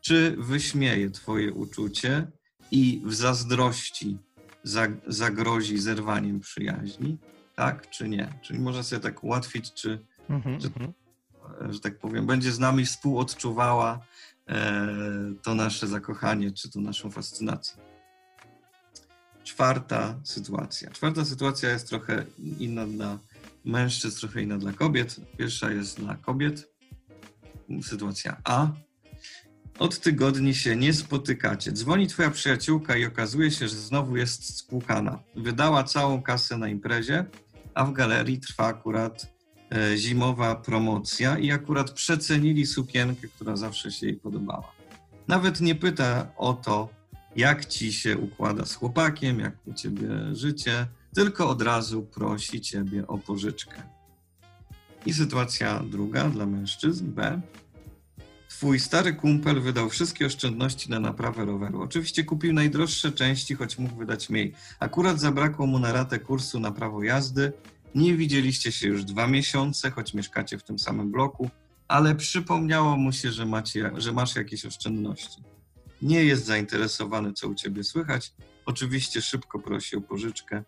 [0.00, 2.26] Czy wyśmieje twoje uczucie
[2.70, 4.18] i w zazdrości
[4.64, 7.18] zag- zagrozi zerwaniem przyjaźni?
[7.54, 8.32] Tak czy nie?
[8.42, 10.60] Czyli można sobie tak ułatwić, czy Mhm.
[10.60, 10.92] Że- mhm.
[11.68, 13.98] e, że tak powiem, będzie z nami współodczuwała
[14.48, 14.86] e,
[15.42, 17.82] to nasze zakochanie, czy to naszą fascynację.
[19.44, 20.90] Czwarta sytuacja.
[20.90, 22.24] Czwarta sytuacja jest trochę
[22.58, 23.18] inna dla
[23.64, 25.16] mężczyzn, trochę inna dla kobiet.
[25.38, 26.70] Pierwsza jest dla kobiet.
[27.82, 28.68] Sytuacja A.
[29.80, 31.72] Od tygodni się nie spotykacie.
[31.72, 35.18] Dzwoni twoja przyjaciółka i okazuje się, że znowu jest spłukana.
[35.36, 37.24] Wydała całą kasę na imprezie,
[37.74, 39.32] a w galerii trwa akurat
[39.72, 44.72] e, zimowa promocja i akurat przecenili sukienkę, która zawsze się jej podobała.
[45.28, 46.88] Nawet nie pyta o to,
[47.36, 53.06] jak ci się układa z chłopakiem, jak u ciebie życie, tylko od razu prosi ciebie
[53.06, 53.82] o pożyczkę.
[55.06, 57.40] I sytuacja druga dla mężczyzn B.
[58.50, 61.82] Twój stary kumpel wydał wszystkie oszczędności na naprawę roweru.
[61.82, 64.54] Oczywiście kupił najdroższe części, choć mógł wydać mniej.
[64.80, 67.52] Akurat zabrakło mu na ratę kursu na prawo jazdy,
[67.94, 71.50] nie widzieliście się już dwa miesiące, choć mieszkacie w tym samym bloku,
[71.88, 75.42] ale przypomniało mu się, że, macie, że masz jakieś oszczędności.
[76.02, 78.34] Nie jest zainteresowany, co u ciebie słychać.
[78.66, 80.62] Oczywiście szybko prosi o pożyczkę.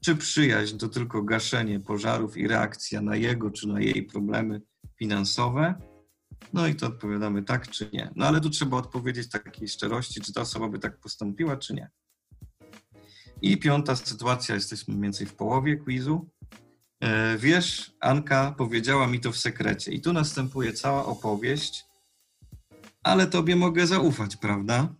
[0.00, 4.60] Czy przyjaźń to tylko gaszenie pożarów i reakcja na jego czy na jej problemy
[4.98, 5.74] finansowe?
[6.52, 8.10] No i to odpowiadamy tak czy nie.
[8.16, 11.90] No ale tu trzeba odpowiedzieć takiej szczerości, czy ta osoba by tak postąpiła, czy nie.
[13.42, 16.28] I piąta sytuacja, jesteśmy mniej więcej w połowie quizu.
[17.00, 19.92] E, Wiesz, Anka powiedziała mi to w sekrecie.
[19.92, 21.86] I tu następuje cała opowieść,
[23.02, 24.94] ale tobie mogę zaufać, prawda?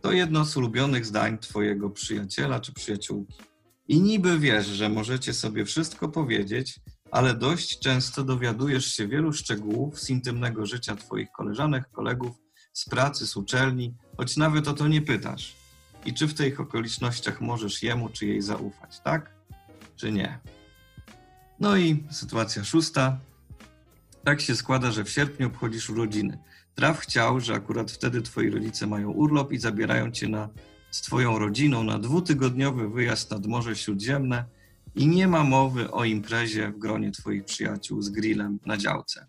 [0.00, 3.34] To jedno z ulubionych zdań twojego przyjaciela czy przyjaciółki.
[3.88, 6.80] I niby wiesz, że możecie sobie wszystko powiedzieć,
[7.12, 12.36] ale dość często dowiadujesz się wielu szczegółów z intymnego życia twoich koleżanek, kolegów,
[12.72, 15.56] z pracy, z uczelni, choć nawet o to nie pytasz.
[16.04, 19.34] I czy w tych okolicznościach możesz jemu czy jej zaufać, tak?
[19.96, 20.38] Czy nie?
[21.60, 23.18] No i sytuacja szósta.
[24.24, 26.38] Tak się składa, że w sierpniu obchodzisz urodziny.
[26.74, 30.48] Traf chciał, że akurat wtedy twoi rodzice mają urlop i zabierają cię na,
[30.90, 34.44] z twoją rodziną na dwutygodniowy wyjazd nad Morze Śródziemne
[34.94, 39.26] i nie ma mowy o imprezie w gronie twoich przyjaciół z grillem na działce.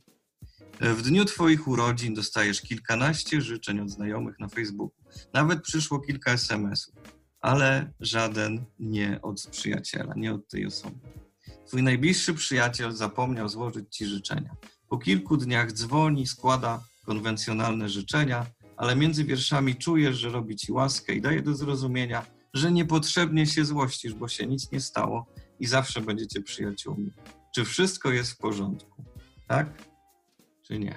[0.81, 5.03] W dniu twoich urodzin dostajesz kilkanaście życzeń od znajomych na Facebooku.
[5.33, 6.95] Nawet przyszło kilka SMS-ów,
[7.41, 10.95] ale żaden nie od przyjaciela, nie od tej osoby.
[11.67, 14.55] Twój najbliższy przyjaciel zapomniał złożyć ci życzenia.
[14.89, 18.45] Po kilku dniach dzwoni, składa konwencjonalne życzenia,
[18.77, 23.65] ale między wierszami czujesz, że robi ci łaskę i daje do zrozumienia, że niepotrzebnie się
[23.65, 25.25] złościsz, bo się nic nie stało
[25.63, 27.11] i zawsze będziecie przyjaciółmi.
[27.55, 29.03] Czy wszystko jest w porządku?
[29.47, 29.67] Tak?
[30.63, 30.95] Czy nie?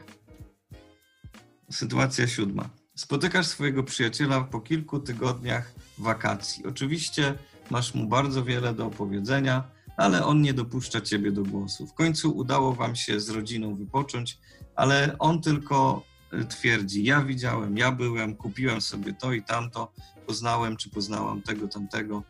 [1.71, 2.71] Sytuacja siódma.
[2.95, 6.67] Spotykasz swojego przyjaciela po kilku tygodniach wakacji.
[6.67, 7.35] Oczywiście
[7.71, 11.87] masz mu bardzo wiele do opowiedzenia, ale on nie dopuszcza ciebie do głosu.
[11.87, 14.39] W końcu udało wam się z rodziną wypocząć,
[14.77, 16.03] ale on tylko
[16.33, 19.93] y, twierdzi: Ja widziałem, ja byłem, kupiłem sobie to i tamto,
[20.27, 22.23] poznałem czy poznałam tego, tamtego.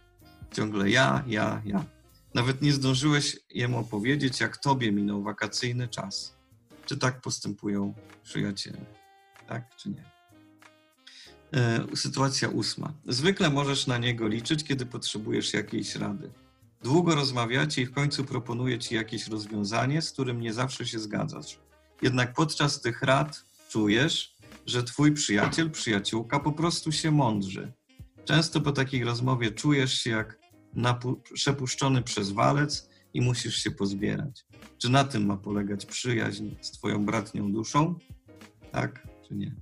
[0.53, 1.96] Ciągle ja, ja, ja.
[2.37, 6.35] Nawet nie zdążyłeś jemu opowiedzieć, jak tobie minął wakacyjny czas.
[6.87, 8.85] Czy tak postępują przyjaciele?
[9.49, 10.05] Tak czy nie?
[11.55, 12.93] E, Sytuacja ósma.
[13.07, 16.31] Zwykle możesz na niego liczyć, kiedy potrzebujesz jakiejś rady.
[16.83, 21.59] Długo rozmawiacie i w końcu proponuje ci jakieś rozwiązanie, z którym nie zawsze się zgadzasz.
[22.03, 24.35] Jednak podczas tych rad czujesz,
[24.67, 27.73] że twój przyjaciel, przyjaciółka po prostu się mądrzy.
[28.25, 30.46] Często po takiej rozmowie czujesz się jak
[31.35, 34.45] przepuszczony przez walec i musisz się pozbierać.
[34.79, 37.95] Czy na tym ma polegać przyjaźń z twoją bratnią duszą?
[38.73, 39.55] Tak czy nie?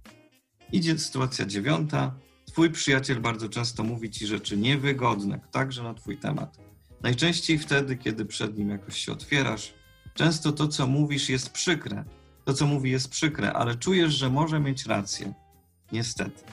[0.72, 2.14] Idzie sytuacja dziewiąta.
[2.46, 6.58] Twój przyjaciel bardzo często mówi ci rzeczy niewygodne, także na twój temat.
[7.02, 9.74] Najczęściej wtedy, kiedy przed nim jakoś się otwierasz.
[10.14, 12.04] Często to, co mówisz, jest przykre.
[12.44, 15.34] To, co mówi, jest przykre, ale czujesz, że może mieć rację.
[15.92, 16.44] Niestety.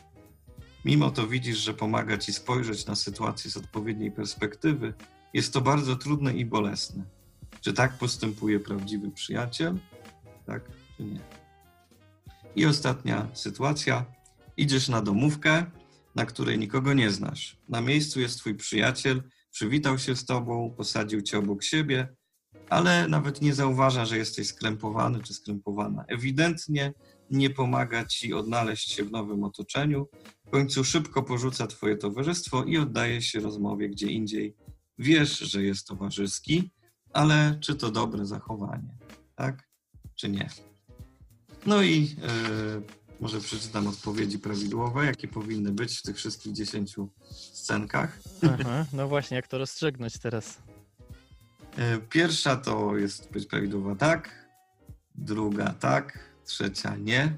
[0.86, 4.94] Mimo to widzisz, że pomaga ci spojrzeć na sytuację z odpowiedniej perspektywy.
[5.34, 7.04] Jest to bardzo trudne i bolesne.
[7.62, 9.78] Czy tak postępuje prawdziwy przyjaciel?
[10.46, 10.64] Tak
[10.98, 11.20] czy nie?
[12.56, 14.06] I ostatnia sytuacja.
[14.58, 15.66] Idziesz na domówkę,
[16.16, 17.58] na której nikogo nie znasz.
[17.70, 22.16] Na miejscu jest twój przyjaciel, przywitał się z tobą, posadził cię obok siebie,
[22.70, 26.06] ale nawet nie zauważa, że jesteś skrępowany czy skrępowana.
[26.08, 26.94] Ewidentnie
[27.32, 30.08] nie pomaga ci odnaleźć się w nowym otoczeniu.
[30.52, 34.56] W końcu szybko porzuca twoje towarzystwo i oddaje się rozmowie gdzie indziej.
[34.98, 36.72] Wiesz, że jest towarzyski,
[37.14, 38.98] ale czy to dobre zachowanie,
[39.36, 39.70] tak?
[40.16, 40.50] Czy nie?
[41.66, 42.82] No i e,
[43.20, 47.10] może przeczytam odpowiedzi prawidłowe, jakie powinny być w tych wszystkich dziesięciu
[47.54, 48.20] scenkach.
[48.44, 50.58] Aha, no właśnie, jak to rozstrzygnąć teraz?
[51.78, 54.50] E, Pierwsza to jest być prawidłowa tak,
[55.16, 57.38] druga tak, trzecia nie,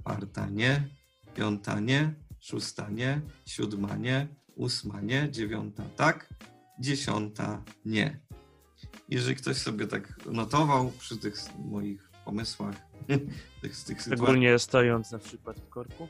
[0.00, 0.88] czwarta nie,
[1.34, 4.26] piąta nie, szósta nie, siódma nie,
[4.56, 6.34] ósma nie, dziewiąta tak,
[6.80, 8.20] dziesiąta nie.
[9.08, 12.74] Jeżeli ktoś sobie tak notował przy tych moich pomysłach,
[13.06, 13.22] tych,
[13.62, 16.08] tych sytuacji, Szczególnie stojąc na przykład w korku.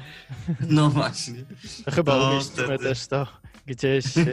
[0.68, 1.44] no właśnie.
[1.84, 3.26] To chyba To umieścimy wtedy- też to
[3.66, 4.24] gdzieś e,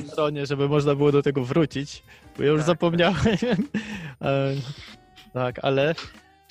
[0.00, 2.02] na stronie, żeby można było do tego wrócić,
[2.36, 3.16] bo ja już Tak, zapomniałem.
[4.22, 4.54] E,
[5.32, 5.94] tak, ale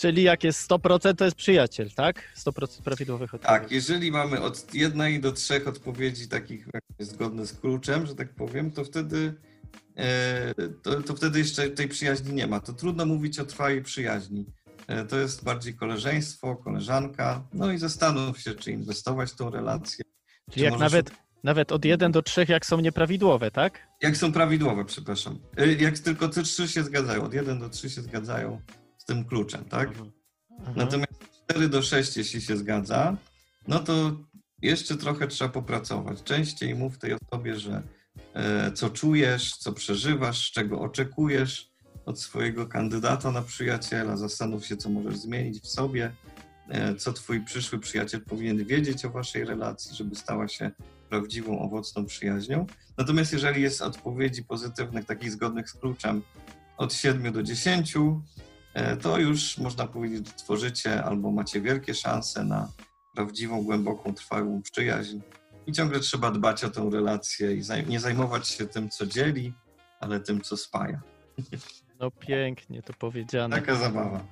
[0.01, 2.23] czyli jak jest 100% to jest przyjaciel, tak?
[2.37, 3.61] 100% prawidłowych odpowiedzi.
[3.61, 6.67] Tak, jeżeli mamy od jednej do trzech odpowiedzi takich
[6.99, 9.33] zgodne z kluczem, że tak powiem, to wtedy,
[9.97, 12.59] e, to, to wtedy jeszcze tej przyjaźni nie ma.
[12.59, 14.45] To trudno mówić o trwałej przyjaźni.
[14.87, 17.43] E, to jest bardziej koleżeństwo, koleżanka.
[17.53, 20.05] No i zastanów się, czy inwestować w tą relację.
[20.51, 21.11] Czyli czy jak możesz- nawet,
[21.43, 23.87] nawet od 1 do 3 jak są nieprawidłowe, tak?
[24.01, 25.39] Jak są prawidłowe, przepraszam.
[25.57, 28.61] E, Jak tylko te trzy się zgadzają, od 1 do 3 się zgadzają
[29.01, 29.87] z tym kluczem, tak?
[29.87, 30.11] Mhm.
[30.61, 30.73] Aha.
[30.75, 31.13] Natomiast
[31.49, 33.17] 4 do 6, jeśli się zgadza,
[33.67, 34.17] no to
[34.61, 36.23] jeszcze trochę trzeba popracować.
[36.23, 37.83] Częściej mów tej osobie, że
[38.33, 41.71] e, co czujesz, co przeżywasz, czego oczekujesz
[42.05, 44.17] od swojego kandydata na przyjaciela.
[44.17, 46.11] Zastanów się, co możesz zmienić w sobie,
[46.69, 50.71] e, co twój przyszły przyjaciel powinien wiedzieć o waszej relacji, żeby stała się
[51.09, 52.65] prawdziwą, owocną przyjaźnią.
[52.97, 56.21] Natomiast jeżeli jest odpowiedzi pozytywnych, takich zgodnych z kluczem
[56.77, 58.21] od 7 do 10, e,
[59.01, 62.67] to już można powiedzieć, że tworzycie albo macie wielkie szanse na
[63.15, 65.19] prawdziwą, głęboką, trwałą przyjaźń.
[65.67, 69.53] I ciągle trzeba dbać o tę relację i zaj- nie zajmować się tym, co dzieli,
[69.99, 71.01] ale tym, co spaja.
[71.99, 73.55] No pięknie to powiedziane.
[73.55, 74.23] Taka zabawa.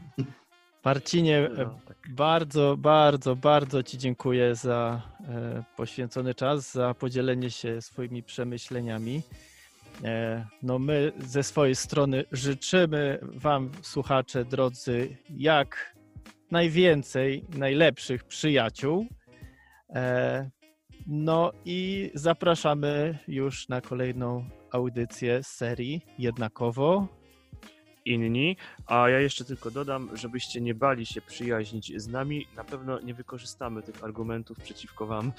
[0.85, 1.97] Marcinie, e, No, tak.
[2.09, 9.21] bardzo, bardzo, bardzo Ci dziękuję za e, poświęcony czas, za podzielenie się swoimi przemyśleniami.
[10.03, 15.95] E, no my ze swojej strony życzymy Wam, słuchacze drodzy, jak
[16.51, 19.05] najwięcej najlepszych przyjaciół.
[19.89, 20.49] E,
[21.07, 27.18] no i zapraszamy już na kolejną audycję serii Jednakowo.
[28.05, 32.99] Inni, a ja jeszcze tylko dodam, żebyście nie bali się przyjaźnić z nami, na pewno
[32.99, 35.31] nie wykorzystamy tych argumentów przeciwko wam.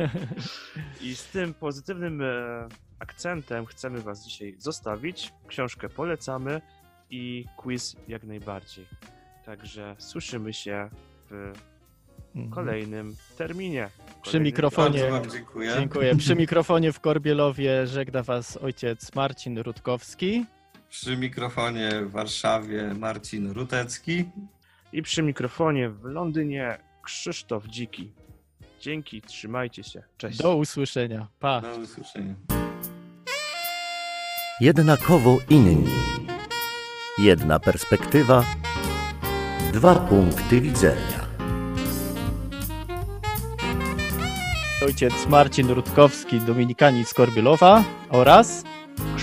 [1.02, 2.68] I z tym pozytywnym e,
[2.98, 5.32] akcentem chcemy was dzisiaj zostawić.
[5.46, 6.60] Książkę polecamy
[7.10, 8.86] i quiz jak najbardziej.
[9.44, 10.90] Także słyszymy się
[11.30, 11.52] w
[12.50, 13.84] kolejnym terminie.
[13.84, 14.00] Mhm.
[14.22, 15.10] Przy Kolejnym mikrofonie.
[15.32, 15.74] Dziękuję.
[15.78, 16.16] Dziękuję.
[16.16, 20.44] Przy mikrofonie w Korbielowie żegna Was ojciec Marcin Rutkowski.
[20.90, 24.24] Przy mikrofonie w Warszawie Marcin Rutecki.
[24.92, 28.12] I przy mikrofonie w Londynie Krzysztof Dziki.
[28.80, 30.02] Dzięki, trzymajcie się.
[30.18, 30.38] Cześć.
[30.38, 31.26] Do usłyszenia.
[31.40, 31.60] Pa.
[31.60, 32.34] Do usłyszenia.
[34.60, 35.90] Jednakowo inni.
[37.18, 38.44] Jedna perspektywa,
[39.72, 41.26] dwa punkty widzenia.
[44.86, 48.64] Ojciec Marcin Rutkowski, Dominikanin z Korbielowa oraz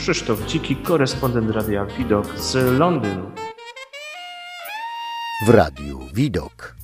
[0.08, 3.32] Krzysztof Dziki, korespondent Radia Widok z Londynu.
[5.46, 6.76] W radiu Widok.